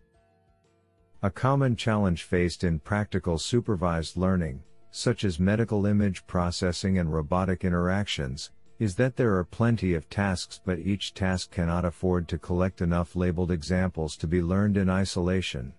A 1.22 1.30
common 1.30 1.74
challenge 1.74 2.24
faced 2.24 2.64
in 2.64 2.80
practical 2.80 3.38
supervised 3.38 4.16
learning, 4.18 4.62
such 4.90 5.24
as 5.24 5.40
medical 5.40 5.86
image 5.86 6.26
processing 6.26 6.98
and 6.98 7.12
robotic 7.12 7.64
interactions, 7.64 8.50
is 8.78 8.94
that 8.96 9.16
there 9.16 9.36
are 9.36 9.44
plenty 9.44 9.94
of 9.94 10.08
tasks 10.10 10.60
but 10.64 10.78
each 10.78 11.14
task 11.14 11.50
cannot 11.50 11.84
afford 11.84 12.28
to 12.28 12.38
collect 12.38 12.82
enough 12.82 13.16
labeled 13.16 13.50
examples 13.50 14.16
to 14.16 14.26
be 14.26 14.42
learned 14.42 14.76
in 14.76 14.90
isolation. 14.90 15.72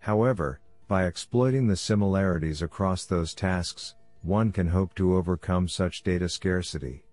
However, 0.00 0.60
by 0.88 1.06
exploiting 1.06 1.66
the 1.66 1.76
similarities 1.76 2.62
across 2.62 3.04
those 3.04 3.34
tasks, 3.34 3.94
one 4.22 4.52
can 4.52 4.68
hope 4.68 4.94
to 4.94 5.16
overcome 5.16 5.68
such 5.68 6.02
data 6.02 6.28
scarcity. 6.28 7.04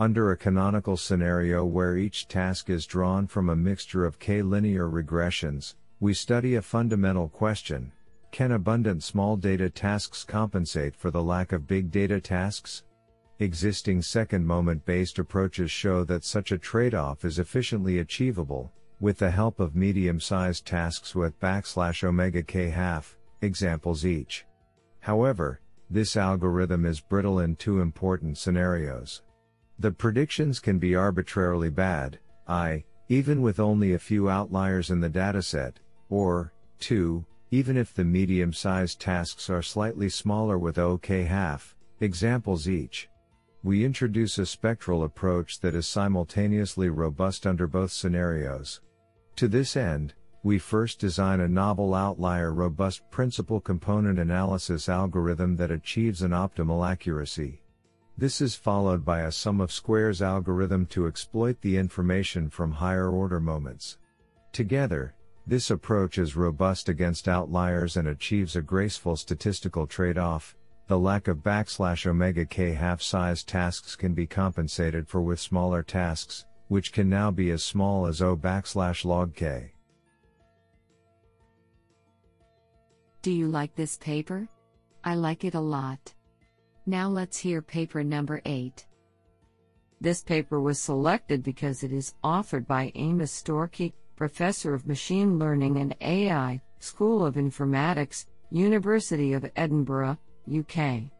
Under 0.00 0.30
a 0.30 0.36
canonical 0.36 0.96
scenario 0.96 1.64
where 1.64 1.96
each 1.96 2.28
task 2.28 2.70
is 2.70 2.86
drawn 2.86 3.26
from 3.26 3.48
a 3.48 3.56
mixture 3.56 4.04
of 4.04 4.18
k-linear 4.18 4.88
regressions, 4.88 5.74
we 6.00 6.14
study 6.14 6.54
a 6.54 6.62
fundamental 6.62 7.28
question, 7.28 7.90
can 8.30 8.52
abundant 8.52 9.02
small 9.02 9.36
data 9.36 9.68
tasks 9.70 10.22
compensate 10.22 10.94
for 10.94 11.10
the 11.10 11.22
lack 11.22 11.52
of 11.52 11.66
big 11.66 11.90
data 11.90 12.20
tasks? 12.20 12.84
Existing 13.40 14.02
second 14.02 14.44
moment 14.44 14.84
based 14.84 15.20
approaches 15.20 15.70
show 15.70 16.02
that 16.02 16.24
such 16.24 16.50
a 16.50 16.58
trade 16.58 16.92
off 16.92 17.24
is 17.24 17.38
efficiently 17.38 18.00
achievable, 18.00 18.72
with 18.98 19.18
the 19.18 19.30
help 19.30 19.60
of 19.60 19.76
medium 19.76 20.18
sized 20.18 20.66
tasks 20.66 21.14
with 21.14 21.38
backslash 21.38 22.02
omega 22.02 22.42
k 22.42 22.68
half 22.68 23.16
examples 23.40 24.04
each. 24.04 24.44
However, 24.98 25.60
this 25.88 26.16
algorithm 26.16 26.84
is 26.84 27.00
brittle 27.00 27.38
in 27.38 27.54
two 27.54 27.80
important 27.80 28.38
scenarios. 28.38 29.22
The 29.78 29.92
predictions 29.92 30.58
can 30.58 30.80
be 30.80 30.96
arbitrarily 30.96 31.70
bad, 31.70 32.18
i, 32.48 32.82
even 33.08 33.40
with 33.40 33.60
only 33.60 33.94
a 33.94 34.00
few 34.00 34.28
outliers 34.28 34.90
in 34.90 34.98
the 34.98 35.08
dataset, 35.08 35.74
or, 36.10 36.52
2, 36.80 37.24
even 37.52 37.76
if 37.76 37.94
the 37.94 38.04
medium 38.04 38.52
sized 38.52 39.00
tasks 39.00 39.48
are 39.48 39.62
slightly 39.62 40.08
smaller 40.08 40.58
with 40.58 40.76
OK 40.76 41.22
half, 41.22 41.76
examples 42.00 42.68
each. 42.68 43.08
We 43.64 43.84
introduce 43.84 44.38
a 44.38 44.46
spectral 44.46 45.02
approach 45.02 45.60
that 45.60 45.74
is 45.74 45.86
simultaneously 45.86 46.90
robust 46.90 47.46
under 47.46 47.66
both 47.66 47.90
scenarios. 47.90 48.80
To 49.36 49.48
this 49.48 49.76
end, 49.76 50.14
we 50.44 50.58
first 50.58 51.00
design 51.00 51.40
a 51.40 51.48
novel 51.48 51.92
outlier 51.92 52.52
robust 52.52 53.02
principal 53.10 53.60
component 53.60 54.20
analysis 54.20 54.88
algorithm 54.88 55.56
that 55.56 55.72
achieves 55.72 56.22
an 56.22 56.30
optimal 56.30 56.88
accuracy. 56.88 57.60
This 58.16 58.40
is 58.40 58.54
followed 58.54 59.04
by 59.04 59.22
a 59.22 59.32
sum 59.32 59.60
of 59.60 59.72
squares 59.72 60.22
algorithm 60.22 60.86
to 60.86 61.06
exploit 61.06 61.60
the 61.60 61.76
information 61.76 62.48
from 62.48 62.72
higher 62.72 63.10
order 63.10 63.40
moments. 63.40 63.98
Together, 64.52 65.14
this 65.46 65.70
approach 65.70 66.18
is 66.18 66.36
robust 66.36 66.88
against 66.88 67.28
outliers 67.28 67.96
and 67.96 68.08
achieves 68.08 68.54
a 68.54 68.62
graceful 68.62 69.16
statistical 69.16 69.86
trade-off. 69.86 70.56
The 70.88 70.98
lack 70.98 71.28
of 71.28 71.38
backslash 71.42 72.06
omega 72.06 72.46
k 72.46 72.72
half-sized 72.72 73.46
tasks 73.46 73.94
can 73.94 74.14
be 74.14 74.26
compensated 74.26 75.06
for 75.06 75.20
with 75.20 75.38
smaller 75.38 75.82
tasks, 75.82 76.46
which 76.68 76.92
can 76.92 77.10
now 77.10 77.30
be 77.30 77.50
as 77.50 77.62
small 77.62 78.06
as 78.06 78.22
O 78.22 78.34
backslash 78.34 79.04
log 79.04 79.34
k. 79.34 79.72
Do 83.20 83.30
you 83.30 83.48
like 83.48 83.74
this 83.74 83.98
paper? 83.98 84.48
I 85.04 85.14
like 85.14 85.44
it 85.44 85.54
a 85.54 85.60
lot. 85.60 86.14
Now 86.86 87.08
let's 87.08 87.36
hear 87.36 87.60
paper 87.60 88.02
number 88.02 88.40
8. 88.46 88.86
This 90.00 90.22
paper 90.22 90.58
was 90.58 90.78
selected 90.78 91.42
because 91.42 91.82
it 91.82 91.92
is 91.92 92.14
authored 92.24 92.66
by 92.66 92.92
Amos 92.94 93.42
Storkey, 93.42 93.92
Professor 94.16 94.72
of 94.72 94.86
Machine 94.86 95.38
Learning 95.38 95.76
and 95.76 95.94
AI, 96.00 96.62
School 96.78 97.26
of 97.26 97.34
Informatics, 97.34 98.24
University 98.50 99.34
of 99.34 99.50
Edinburgh, 99.54 100.16
UK. 100.48 101.10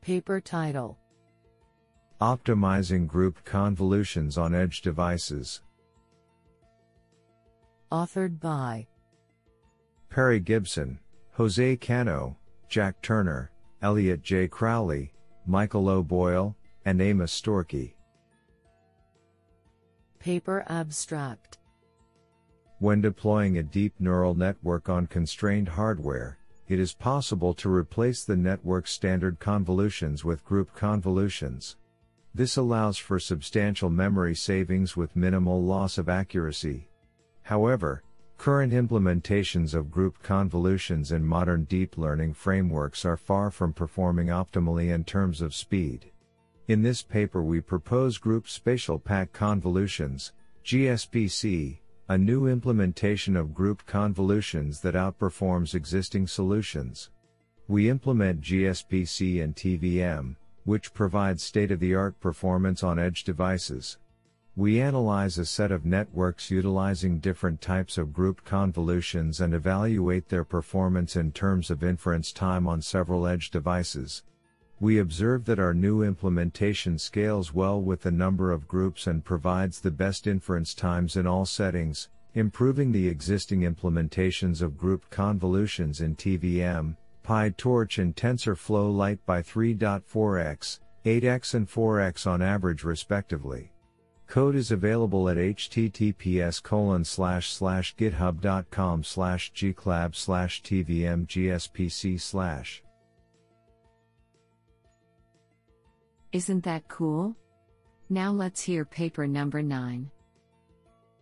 Paper 0.00 0.40
title 0.40 0.98
Optimizing 2.20 3.06
Group 3.06 3.44
Convolutions 3.44 4.38
on 4.38 4.54
Edge 4.54 4.80
Devices. 4.82 5.62
Authored 7.90 8.40
by 8.40 8.86
Perry 10.10 10.40
Gibson, 10.40 10.98
Jose 11.32 11.76
Cano, 11.76 12.36
Jack 12.68 13.02
Turner, 13.02 13.50
Elliot 13.82 14.22
J. 14.22 14.48
Crowley, 14.48 15.12
Michael 15.46 15.88
O. 15.88 16.02
Boyle, 16.02 16.56
and 16.84 17.00
Amos 17.00 17.38
Storkey. 17.38 17.94
Paper 20.18 20.64
abstract 20.68 21.58
When 22.78 23.00
deploying 23.00 23.58
a 23.58 23.62
deep 23.62 23.94
neural 23.98 24.34
network 24.34 24.88
on 24.88 25.06
constrained 25.06 25.68
hardware, 25.68 26.38
it 26.68 26.78
is 26.78 26.94
possible 26.94 27.52
to 27.54 27.68
replace 27.68 28.24
the 28.24 28.36
network's 28.36 28.90
standard 28.90 29.38
convolutions 29.38 30.24
with 30.24 30.44
group 30.44 30.74
convolutions. 30.74 31.76
This 32.34 32.56
allows 32.56 32.96
for 32.96 33.18
substantial 33.18 33.90
memory 33.90 34.34
savings 34.34 34.96
with 34.96 35.14
minimal 35.14 35.62
loss 35.62 35.98
of 35.98 36.08
accuracy. 36.08 36.88
However, 37.42 38.02
current 38.38 38.72
implementations 38.72 39.74
of 39.74 39.90
group 39.90 40.22
convolutions 40.22 41.12
in 41.12 41.24
modern 41.24 41.64
deep 41.64 41.96
learning 41.96 42.34
frameworks 42.34 43.04
are 43.04 43.16
far 43.16 43.50
from 43.50 43.72
performing 43.72 44.28
optimally 44.28 44.92
in 44.92 45.04
terms 45.04 45.40
of 45.40 45.54
speed. 45.54 46.10
In 46.66 46.82
this 46.82 47.02
paper 47.02 47.42
we 47.42 47.60
propose 47.60 48.16
group 48.16 48.48
spatial 48.48 48.98
pack 48.98 49.32
convolutions, 49.32 50.32
GSPC, 50.64 51.78
a 52.06 52.18
new 52.18 52.46
implementation 52.46 53.34
of 53.34 53.54
group 53.54 53.86
convolutions 53.86 54.80
that 54.80 54.94
outperforms 54.94 55.74
existing 55.74 56.26
solutions. 56.26 57.08
We 57.66 57.88
implement 57.88 58.42
GSPC 58.42 59.42
and 59.42 59.56
TVM, 59.56 60.36
which 60.64 60.92
provides 60.92 61.42
state-of-the-art 61.42 62.20
performance 62.20 62.82
on 62.82 62.98
edge 62.98 63.24
devices. 63.24 63.96
We 64.54 64.82
analyze 64.82 65.38
a 65.38 65.46
set 65.46 65.72
of 65.72 65.86
networks 65.86 66.50
utilizing 66.50 67.20
different 67.20 67.62
types 67.62 67.96
of 67.96 68.12
group 68.12 68.44
convolutions 68.44 69.40
and 69.40 69.54
evaluate 69.54 70.28
their 70.28 70.44
performance 70.44 71.16
in 71.16 71.32
terms 71.32 71.70
of 71.70 71.82
inference 71.82 72.32
time 72.32 72.68
on 72.68 72.82
several 72.82 73.26
edge 73.26 73.50
devices. 73.50 74.22
We 74.80 74.98
observe 74.98 75.44
that 75.44 75.58
our 75.58 75.72
new 75.72 76.02
implementation 76.02 76.98
scales 76.98 77.54
well 77.54 77.80
with 77.80 78.02
the 78.02 78.10
number 78.10 78.50
of 78.50 78.66
groups 78.66 79.06
and 79.06 79.24
provides 79.24 79.80
the 79.80 79.90
best 79.90 80.26
inference 80.26 80.74
times 80.74 81.16
in 81.16 81.26
all 81.26 81.46
settings, 81.46 82.08
improving 82.34 82.90
the 82.90 83.06
existing 83.08 83.60
implementations 83.60 84.60
of 84.60 84.76
group 84.76 85.08
convolutions 85.10 86.00
in 86.00 86.16
TVM, 86.16 86.96
PyTorch 87.24 88.02
and 88.02 88.16
TensorFlow 88.16 88.94
Lite 88.94 89.24
by 89.24 89.40
3.4x, 89.42 90.80
8x 91.04 91.54
and 91.54 91.68
4x 91.68 92.26
on 92.26 92.42
average 92.42 92.82
respectively. 92.82 93.70
Code 94.26 94.56
is 94.56 94.72
available 94.72 95.28
at 95.28 95.36
https 95.36 96.60
github.com 97.96 99.02
gclab 99.02 100.14
slash 100.14 100.62
Isn't 106.34 106.64
that 106.64 106.88
cool? 106.88 107.36
Now 108.10 108.32
let's 108.32 108.60
hear 108.60 108.84
paper 108.84 109.24
number 109.24 109.62
9. 109.62 110.10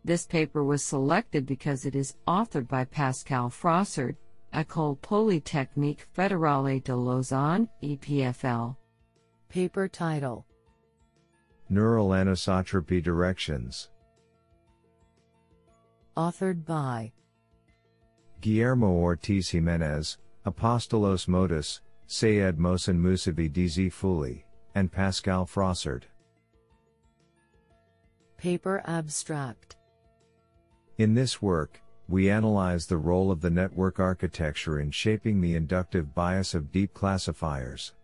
This 0.06 0.24
paper 0.24 0.64
was 0.64 0.82
selected 0.82 1.44
because 1.44 1.84
it 1.84 1.94
is 1.94 2.16
authored 2.26 2.66
by 2.66 2.86
Pascal 2.86 3.50
Frossard, 3.50 4.16
École 4.54 4.98
Polytechnique 5.02 6.06
Fédérale 6.16 6.82
de 6.82 6.96
Lausanne, 6.96 7.68
EPFL. 7.82 8.74
Paper 9.50 9.86
title 9.86 10.46
Neural 11.68 12.08
anisotropy 12.08 13.02
directions. 13.02 13.90
Authored 16.16 16.64
by 16.64 17.12
Guillermo 18.40 18.88
Ortiz 18.92 19.50
Jimenez, 19.50 20.16
Apostolos 20.46 21.28
Modas, 21.28 21.82
Sayed 22.06 22.56
Mohsen 22.56 22.98
Mousavi 22.98 23.52
Dezfooli, 23.52 24.44
and 24.74 24.90
Pascal 24.90 25.46
Frossard. 25.46 26.04
Paper 28.36 28.82
abstract 28.86 29.76
In 30.98 31.14
this 31.14 31.40
work, 31.40 31.80
we 32.08 32.28
analyze 32.28 32.86
the 32.86 32.96
role 32.96 33.30
of 33.30 33.40
the 33.40 33.50
network 33.50 34.00
architecture 34.00 34.80
in 34.80 34.90
shaping 34.90 35.40
the 35.40 35.54
inductive 35.54 36.14
bias 36.14 36.54
of 36.54 36.72
deep 36.72 36.92
classifiers. 36.92 37.94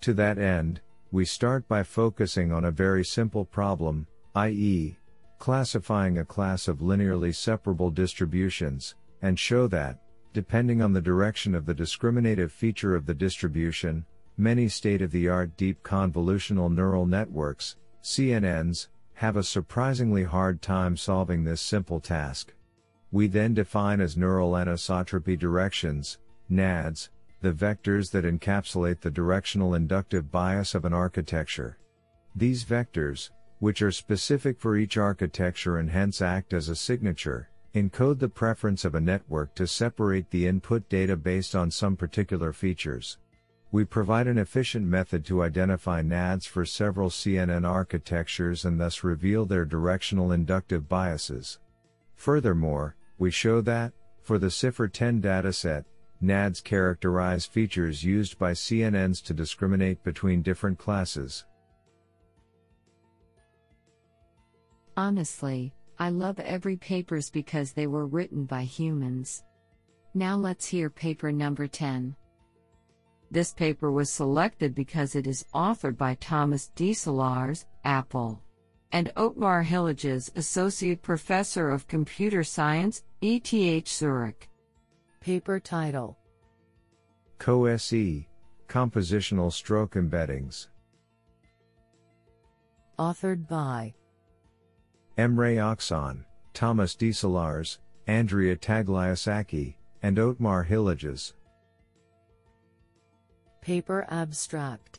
To 0.00 0.14
that 0.14 0.38
end, 0.38 0.80
we 1.10 1.24
start 1.24 1.68
by 1.68 1.82
focusing 1.82 2.52
on 2.52 2.64
a 2.64 2.70
very 2.70 3.04
simple 3.04 3.44
problem, 3.44 4.06
i.e., 4.34 4.96
classifying 5.38 6.18
a 6.18 6.24
class 6.24 6.68
of 6.68 6.78
linearly 6.78 7.34
separable 7.34 7.90
distributions, 7.90 8.94
and 9.20 9.38
show 9.38 9.66
that, 9.68 10.00
depending 10.32 10.80
on 10.80 10.92
the 10.92 11.00
direction 11.00 11.54
of 11.54 11.66
the 11.66 11.74
discriminative 11.74 12.50
feature 12.50 12.94
of 12.94 13.04
the 13.06 13.14
distribution, 13.14 14.04
many 14.36 14.68
state-of-the-art 14.68 15.56
deep 15.56 15.82
convolutional 15.82 16.72
neural 16.72 17.06
networks, 17.06 17.76
CNNs, 18.02 18.88
have 19.14 19.36
a 19.36 19.42
surprisingly 19.42 20.24
hard 20.24 20.60
time 20.62 20.96
solving 20.96 21.44
this 21.44 21.60
simple 21.60 22.00
task. 22.00 22.52
We 23.10 23.26
then 23.26 23.54
define 23.54 24.00
as 24.00 24.16
neural 24.16 24.52
anisotropy 24.52 25.38
directions, 25.38 26.18
NADs, 26.48 27.10
the 27.40 27.52
vectors 27.52 28.10
that 28.12 28.24
encapsulate 28.24 29.00
the 29.00 29.10
directional 29.10 29.74
inductive 29.74 30.30
bias 30.30 30.74
of 30.74 30.84
an 30.84 30.92
architecture. 30.92 31.78
These 32.34 32.64
vectors, 32.64 33.30
which 33.58 33.82
are 33.82 33.92
specific 33.92 34.58
for 34.58 34.76
each 34.76 34.96
architecture 34.96 35.78
and 35.78 35.90
hence 35.90 36.22
act 36.22 36.52
as 36.52 36.68
a 36.68 36.74
signature, 36.74 37.50
encode 37.74 38.18
the 38.18 38.28
preference 38.28 38.84
of 38.84 38.94
a 38.94 39.00
network 39.00 39.54
to 39.54 39.66
separate 39.66 40.30
the 40.30 40.46
input 40.46 40.88
data 40.88 41.16
based 41.16 41.54
on 41.54 41.70
some 41.70 41.96
particular 41.96 42.52
features. 42.52 43.18
We 43.72 43.86
provide 43.86 44.26
an 44.26 44.36
efficient 44.36 44.86
method 44.86 45.24
to 45.26 45.42
identify 45.42 46.02
NADs 46.02 46.44
for 46.44 46.66
several 46.66 47.08
CNN 47.08 47.66
architectures 47.66 48.66
and 48.66 48.78
thus 48.78 49.02
reveal 49.02 49.46
their 49.46 49.64
directional 49.64 50.32
inductive 50.32 50.90
biases. 50.90 51.58
Furthermore, 52.14 52.96
we 53.18 53.30
show 53.30 53.62
that, 53.62 53.94
for 54.20 54.38
the 54.38 54.48
CIFAR 54.50 54.92
10 54.92 55.22
dataset, 55.22 55.86
NADs 56.20 56.60
characterize 56.60 57.46
features 57.46 58.04
used 58.04 58.38
by 58.38 58.52
CNNs 58.52 59.22
to 59.24 59.32
discriminate 59.32 60.04
between 60.04 60.42
different 60.42 60.78
classes. 60.78 61.46
Honestly, 64.98 65.72
I 65.98 66.10
love 66.10 66.38
every 66.40 66.76
papers 66.76 67.30
because 67.30 67.72
they 67.72 67.86
were 67.86 68.06
written 68.06 68.44
by 68.44 68.64
humans. 68.64 69.44
Now 70.12 70.36
let's 70.36 70.66
hear 70.66 70.90
paper 70.90 71.32
number 71.32 71.66
10. 71.66 72.14
This 73.32 73.54
paper 73.54 73.90
was 73.90 74.10
selected 74.10 74.74
because 74.74 75.14
it 75.14 75.26
is 75.26 75.46
authored 75.54 75.96
by 75.96 76.16
Thomas 76.16 76.70
Deselaers, 76.76 77.64
Apple, 77.82 78.42
and 78.92 79.10
Otmar 79.16 79.64
Hilliges, 79.64 80.30
Associate 80.36 81.00
Professor 81.00 81.70
of 81.70 81.88
Computer 81.88 82.44
Science, 82.44 83.04
ETH 83.22 83.88
Zurich. 83.88 84.50
Paper 85.22 85.58
title 85.58 86.18
Co-SE, 87.38 88.28
Compositional 88.68 89.50
Stroke 89.50 89.94
Embeddings. 89.94 90.66
Authored 92.98 93.48
by 93.48 93.94
Emre 95.16 95.56
Aksan, 95.56 96.26
Thomas 96.52 96.94
Deselaers, 96.94 97.78
Andrea 98.06 98.56
Tagliasacchi, 98.56 99.76
and 100.02 100.18
Otmar 100.18 100.66
Hilliges. 100.68 101.32
Paper 103.62 104.04
Abstract 104.08 104.98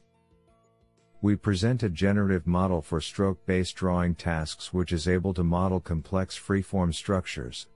We 1.22 1.36
present 1.36 1.84
a 1.84 1.90
generative 1.90 2.48
model 2.48 2.82
for 2.82 3.02
stroke-based 3.02 3.76
drawing 3.76 4.16
tasks 4.16 4.72
which 4.74 4.94
is 4.94 5.06
able 5.06 5.34
to 5.34 5.44
model 5.44 5.82
complex 5.82 6.40
freeform 6.40 6.94
structures. 6.94 7.68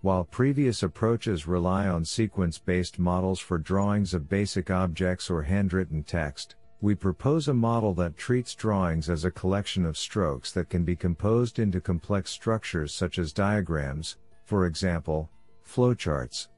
While 0.00 0.24
previous 0.24 0.82
approaches 0.82 1.46
rely 1.46 1.86
on 1.86 2.04
sequence-based 2.04 2.98
models 2.98 3.38
for 3.38 3.56
drawings 3.56 4.14
of 4.14 4.28
basic 4.28 4.68
objects 4.68 5.30
or 5.30 5.42
handwritten 5.42 6.02
text, 6.02 6.56
we 6.80 6.96
propose 6.96 7.46
a 7.46 7.54
model 7.54 7.94
that 7.94 8.16
treats 8.16 8.56
drawings 8.56 9.08
as 9.08 9.24
a 9.24 9.30
collection 9.30 9.86
of 9.86 9.96
strokes 9.96 10.50
that 10.50 10.68
can 10.68 10.82
be 10.82 10.96
composed 10.96 11.60
into 11.60 11.80
complex 11.80 12.32
structures 12.32 12.92
such 12.92 13.20
as 13.20 13.32
diagrams, 13.32 14.16
for 14.42 14.66
example, 14.66 15.30
flowcharts. 15.64 16.48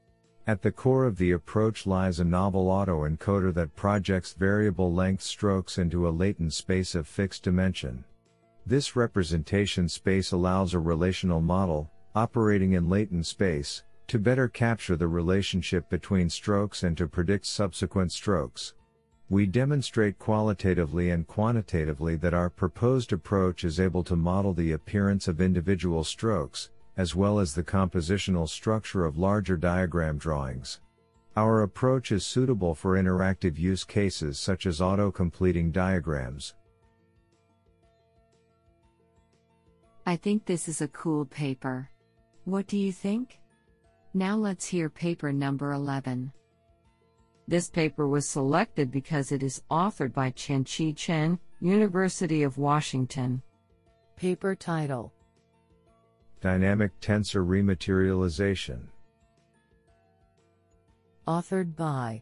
At 0.46 0.60
the 0.60 0.72
core 0.72 1.06
of 1.06 1.16
the 1.16 1.30
approach 1.30 1.86
lies 1.86 2.20
a 2.20 2.24
novel 2.24 2.66
autoencoder 2.66 3.54
that 3.54 3.74
projects 3.76 4.34
variable 4.34 4.92
length 4.92 5.22
strokes 5.22 5.78
into 5.78 6.06
a 6.06 6.10
latent 6.10 6.52
space 6.52 6.94
of 6.94 7.08
fixed 7.08 7.42
dimension. 7.42 8.04
This 8.66 8.94
representation 8.94 9.88
space 9.88 10.32
allows 10.32 10.74
a 10.74 10.78
relational 10.78 11.40
model, 11.40 11.90
operating 12.14 12.74
in 12.74 12.90
latent 12.90 13.24
space, 13.24 13.84
to 14.08 14.18
better 14.18 14.46
capture 14.46 14.96
the 14.96 15.08
relationship 15.08 15.88
between 15.88 16.28
strokes 16.28 16.82
and 16.82 16.94
to 16.98 17.08
predict 17.08 17.46
subsequent 17.46 18.12
strokes. 18.12 18.74
We 19.30 19.46
demonstrate 19.46 20.18
qualitatively 20.18 21.08
and 21.08 21.26
quantitatively 21.26 22.16
that 22.16 22.34
our 22.34 22.50
proposed 22.50 23.14
approach 23.14 23.64
is 23.64 23.80
able 23.80 24.04
to 24.04 24.14
model 24.14 24.52
the 24.52 24.72
appearance 24.72 25.26
of 25.26 25.40
individual 25.40 26.04
strokes, 26.04 26.68
as 26.96 27.14
well 27.14 27.38
as 27.38 27.54
the 27.54 27.62
compositional 27.62 28.48
structure 28.48 29.04
of 29.04 29.18
larger 29.18 29.56
diagram 29.56 30.18
drawings. 30.18 30.80
Our 31.36 31.62
approach 31.62 32.12
is 32.12 32.24
suitable 32.24 32.74
for 32.74 32.96
interactive 32.96 33.58
use 33.58 33.82
cases 33.82 34.38
such 34.38 34.66
as 34.66 34.80
auto-completing 34.80 35.72
diagrams. 35.72 36.54
I 40.06 40.16
think 40.16 40.44
this 40.44 40.68
is 40.68 40.80
a 40.80 40.88
cool 40.88 41.24
paper. 41.24 41.90
What 42.44 42.66
do 42.66 42.76
you 42.76 42.92
think? 42.92 43.40
Now 44.12 44.36
let's 44.36 44.66
hear 44.66 44.88
paper 44.88 45.32
number 45.32 45.72
11. 45.72 46.30
This 47.48 47.68
paper 47.68 48.06
was 48.06 48.28
selected 48.28 48.90
because 48.90 49.32
it 49.32 49.42
is 49.42 49.62
authored 49.70 50.12
by 50.12 50.30
Tianqi 50.30 50.96
Chen, 50.96 51.38
University 51.60 52.42
of 52.42 52.58
Washington. 52.58 53.42
Paper 54.16 54.54
title 54.54 55.12
Dynamic 56.44 57.00
Tensor 57.00 57.42
Rematerialization. 57.42 58.82
Authored 61.26 61.74
by 61.74 62.20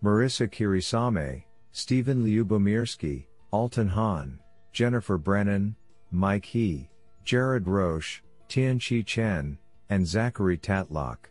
Marissa 0.00 0.48
Kirisame, 0.48 1.42
Stephen 1.72 2.24
Lyubomirsky, 2.24 3.26
Altan 3.52 3.88
Haan, 3.88 4.38
Jennifer 4.72 5.18
Brennan, 5.18 5.74
Mike 6.12 6.44
He, 6.44 6.88
Jared 7.24 7.64
Roesch, 7.64 8.20
Tianqi 8.48 9.04
Chen, 9.04 9.58
and 9.90 10.06
Zachary 10.06 10.56
Tatlock. 10.56 11.30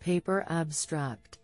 Paper 0.00 0.46
Abstract 0.48 1.40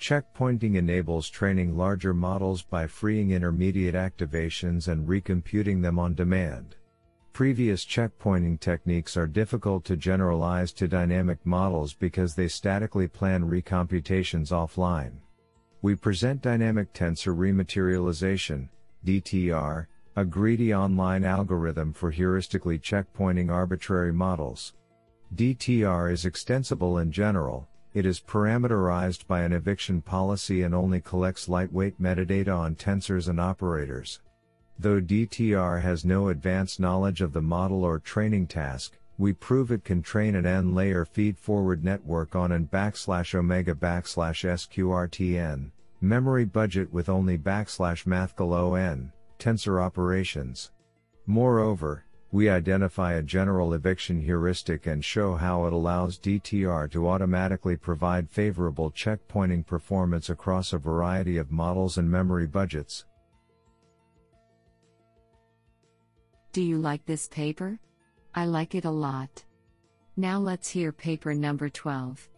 Checkpointing 0.00 0.76
enables 0.76 1.28
training 1.28 1.76
larger 1.76 2.14
models 2.14 2.62
by 2.62 2.86
freeing 2.86 3.32
intermediate 3.32 3.94
activations 3.94 4.88
and 4.88 5.06
recomputing 5.06 5.82
them 5.82 5.98
on 5.98 6.14
demand. 6.14 6.76
Previous 7.34 7.84
checkpointing 7.84 8.58
techniques 8.58 9.14
are 9.18 9.26
difficult 9.26 9.84
to 9.84 9.98
generalize 9.98 10.72
to 10.72 10.88
dynamic 10.88 11.38
models 11.44 11.92
because 11.92 12.34
they 12.34 12.48
statically 12.48 13.08
plan 13.08 13.44
recomputations 13.44 14.50
offline. 14.52 15.12
We 15.82 15.96
present 15.96 16.40
dynamic 16.40 16.94
tensor 16.94 17.36
rematerialization, 17.36 18.70
DTR, 19.04 19.86
a 20.16 20.24
greedy 20.24 20.72
online 20.72 21.24
algorithm 21.24 21.92
for 21.92 22.10
heuristically 22.10 22.80
checkpointing 22.80 23.50
arbitrary 23.50 24.14
models. 24.14 24.72
DTR 25.34 26.10
is 26.10 26.24
extensible 26.24 26.98
in 26.98 27.12
general, 27.12 27.68
it 27.92 28.06
is 28.06 28.20
parameterized 28.20 29.26
by 29.26 29.40
an 29.40 29.52
eviction 29.52 30.00
policy 30.00 30.62
and 30.62 30.74
only 30.74 31.00
collects 31.00 31.48
lightweight 31.48 32.00
metadata 32.00 32.56
on 32.56 32.76
tensors 32.76 33.28
and 33.28 33.40
operators. 33.40 34.20
Though 34.78 35.00
DTR 35.00 35.82
has 35.82 36.04
no 36.04 36.28
advanced 36.28 36.80
knowledge 36.80 37.20
of 37.20 37.32
the 37.32 37.42
model 37.42 37.84
or 37.84 37.98
training 37.98 38.46
task, 38.46 38.96
we 39.18 39.34
prove 39.34 39.70
it 39.70 39.84
can 39.84 40.00
train 40.00 40.34
an 40.34 40.46
n-layer 40.46 41.04
feed-forward 41.04 41.84
network 41.84 42.34
on 42.34 42.52
an 42.52 42.66
backslash 42.72 43.34
omega 43.34 43.74
backslash 43.74 44.48
sqrtn, 44.48 45.70
memory 46.00 46.46
budget 46.46 46.90
with 46.90 47.10
only 47.10 47.36
backslash 47.36 48.06
mathcal 48.06 48.54
on, 48.54 49.12
tensor 49.38 49.82
operations. 49.82 50.70
Moreover, 51.26 52.04
we 52.32 52.48
identify 52.48 53.14
a 53.14 53.22
general 53.22 53.74
eviction 53.74 54.20
heuristic 54.20 54.86
and 54.86 55.04
show 55.04 55.34
how 55.34 55.66
it 55.66 55.72
allows 55.72 56.18
DTR 56.18 56.90
to 56.92 57.08
automatically 57.08 57.76
provide 57.76 58.30
favorable 58.30 58.90
checkpointing 58.90 59.66
performance 59.66 60.30
across 60.30 60.72
a 60.72 60.78
variety 60.78 61.36
of 61.36 61.50
models 61.50 61.98
and 61.98 62.08
memory 62.08 62.46
budgets. 62.46 63.04
Do 66.52 66.62
you 66.62 66.78
like 66.78 67.04
this 67.04 67.28
paper? 67.28 67.78
I 68.34 68.44
like 68.44 68.74
it 68.74 68.84
a 68.84 68.90
lot. 68.90 69.44
Now 70.16 70.38
let's 70.38 70.68
hear 70.68 70.92
paper 70.92 71.34
number 71.34 71.68
12. 71.68 72.28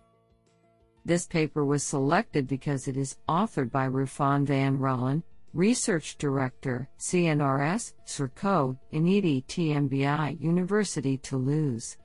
This 1.04 1.26
paper 1.26 1.64
was 1.64 1.82
selected 1.82 2.46
because 2.46 2.88
it 2.88 2.96
is 2.96 3.16
authored 3.28 3.70
by 3.70 3.88
Rufin 3.88 4.46
van 4.46 4.78
Rullen, 4.78 5.22
Research 5.54 6.16
Director, 6.16 6.88
CNRS, 6.98 7.92
CERCO, 8.06 8.78
INITI 8.92 9.44
TMBI 9.44 10.40
University 10.40 11.18
Toulouse. 11.18 11.98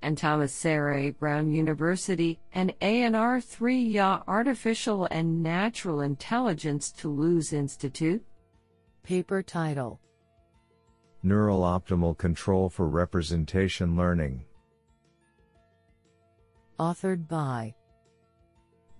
And 0.00 0.16
Thomas 0.16 0.54
Serre 0.54 1.12
Brown 1.12 1.50
University 1.50 2.38
and 2.54 2.72
ANR 2.80 3.42
3 3.44 3.78
Ya 3.82 4.22
Artificial 4.26 5.06
and 5.10 5.42
Natural 5.42 6.00
Intelligence 6.00 6.92
Toulouse 6.92 7.52
Institute. 7.52 8.24
Paper 9.02 9.42
title 9.42 10.00
Neural 11.22 11.60
Optimal 11.60 12.16
Control 12.16 12.70
for 12.70 12.88
Representation 12.88 13.96
Learning. 13.96 14.44
Authored 16.80 17.28
by 17.28 17.74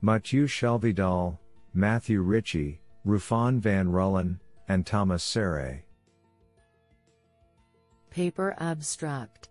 Mathieu 0.03 0.47
Chalvidal, 0.47 1.39
Matthew 1.73 2.21
Ricci, 2.21 2.81
Rufin 3.05 3.61
van 3.61 3.89
Rullen, 3.89 4.39
and 4.69 4.87
Thomas 4.87 5.23
Serre. 5.23 5.85
Paper 8.11 8.55
Abstract 8.59 9.51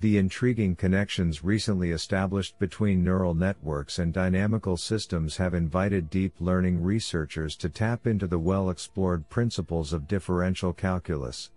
The 0.00 0.16
intriguing 0.16 0.76
connections 0.76 1.44
recently 1.44 1.90
established 1.90 2.58
between 2.58 3.04
neural 3.04 3.34
networks 3.34 3.98
and 3.98 4.14
dynamical 4.14 4.76
systems 4.76 5.36
have 5.36 5.52
invited 5.52 6.08
deep 6.08 6.34
learning 6.40 6.82
researchers 6.82 7.56
to 7.56 7.68
tap 7.68 8.06
into 8.06 8.26
the 8.26 8.38
well 8.38 8.70
explored 8.70 9.28
principles 9.28 9.92
of 9.92 10.08
differential 10.08 10.72
calculus. 10.72 11.50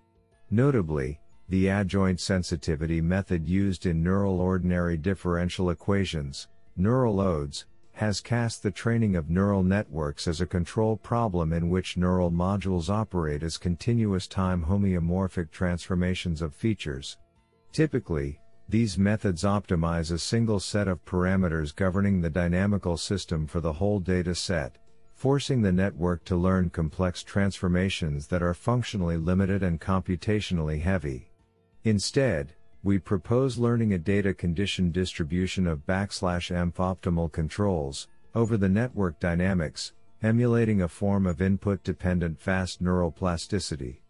Notably, 0.50 1.20
the 1.48 1.68
adjoint 1.68 2.20
sensitivity 2.20 3.00
method 3.00 3.48
used 3.48 3.86
in 3.86 4.04
neural 4.04 4.42
ordinary 4.42 4.98
differential 4.98 5.70
equations, 5.70 6.48
neural 6.76 7.20
ODEs, 7.20 7.66
has 7.96 8.20
cast 8.20 8.62
the 8.62 8.72
training 8.72 9.16
of 9.16 9.30
neural 9.30 9.64
networks 9.64 10.28
as 10.28 10.42
a 10.42 10.46
control 10.46 10.98
problem 10.98 11.54
in 11.54 11.70
which 11.70 11.96
neural 11.96 12.30
modules 12.30 12.90
operate 12.90 13.42
as 13.42 13.58
continuous 13.58 14.28
time 14.28 14.66
homeomorphic 14.66 15.50
transformations 15.50 16.42
of 16.42 16.54
features. 16.54 17.18
Typically, 17.72 18.38
these 18.68 18.98
methods 18.98 19.44
optimize 19.44 20.12
a 20.12 20.18
single 20.18 20.60
set 20.60 20.90
of 20.90 21.06
parameters 21.06 21.74
governing 21.74 22.20
the 22.20 22.30
dynamical 22.30 22.98
system 22.98 23.48
for 23.48 23.62
the 23.62 23.74
whole 23.74 24.00
data 24.00 24.36
set, 24.36 24.78
forcing 25.14 25.62
the 25.62 25.72
network 25.72 26.26
to 26.26 26.36
learn 26.36 26.70
complex 26.70 27.24
transformations 27.24 28.28
that 28.28 28.44
are 28.44 28.54
functionally 28.54 29.16
limited 29.16 29.64
and 29.64 29.80
computationally 29.80 30.82
heavy. 30.82 31.32
Instead, 31.86 32.56
we 32.86 33.00
propose 33.00 33.58
learning 33.58 33.94
a 33.94 33.98
data 33.98 34.32
condition 34.32 34.92
distribution 34.92 35.66
of 35.66 35.88
backslash 35.88 36.56
env 36.56 36.76
optimal 36.76 37.32
controls 37.32 38.08
over 38.36 38.58
the 38.58 38.70
network 38.70 39.20
dynamics, 39.20 39.94
emulating 40.22 40.84
a 40.84 40.88
form 40.88 41.26
of 41.26 41.42
input 41.42 41.84
dependent 41.84 42.40
fast 42.40 42.82
neural 42.82 43.12
plasticity. 43.12 44.04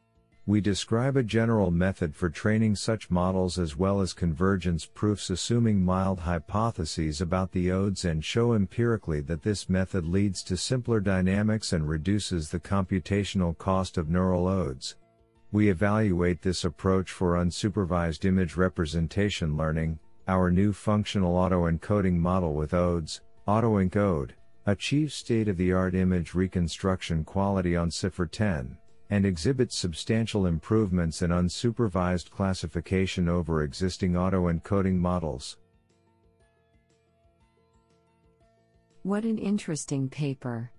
We 0.46 0.60
describe 0.60 1.16
a 1.16 1.24
general 1.24 1.72
method 1.72 2.18
for 2.18 2.30
training 2.30 2.76
such 2.76 3.10
models 3.10 3.58
as 3.58 3.78
well 3.78 4.02
as 4.02 4.12
convergence 4.12 4.86
proofs 4.86 5.30
assuming 5.30 5.82
mild 5.82 6.20
hypotheses 6.20 7.22
about 7.22 7.54
the 7.54 7.72
ODEs 7.72 8.04
and 8.04 8.26
show 8.26 8.54
empirically 8.54 9.22
that 9.22 9.44
this 9.44 9.70
method 9.70 10.06
leads 10.06 10.44
to 10.44 10.58
simpler 10.58 11.00
dynamics 11.00 11.72
and 11.72 11.88
reduces 11.88 12.50
the 12.50 12.60
computational 12.60 13.58
cost 13.58 13.98
of 13.98 14.10
neural 14.10 14.48
ODEs. 14.48 14.96
We 15.51 15.69
evaluate 15.69 16.41
this 16.41 16.65
approach 16.65 17.12
for 17.12 17.34
unsupervised 17.36 18.25
image 18.25 18.58
representation 18.58 19.55
learning, 19.55 19.99
our 20.27 20.51
new 20.51 20.73
functional 20.73 21.36
autoencoding 21.36 22.15
model 22.15 22.53
with 22.53 22.73
ODEs, 22.73 23.21
AutoEncode, 23.47 24.31
achieves 24.65 25.13
state 25.13 25.47
of 25.47 25.58
the 25.58 25.71
art 25.71 25.93
image 25.95 26.34
reconstruction 26.34 27.23
quality 27.23 27.75
on 27.75 27.89
CIFAR 27.89 28.29
10 28.29 28.77
and 29.12 29.25
exhibits 29.25 29.75
substantial 29.75 30.47
improvements 30.47 31.21
in 31.21 31.29
unsupervised 31.29 32.31
classification 32.31 33.29
over 33.29 33.62
existing 33.62 34.13
autoencoding 34.13 34.95
models. 34.95 35.58
What 39.03 39.23
an 39.23 39.38
interesting 39.38 40.10
paper. 40.10 40.71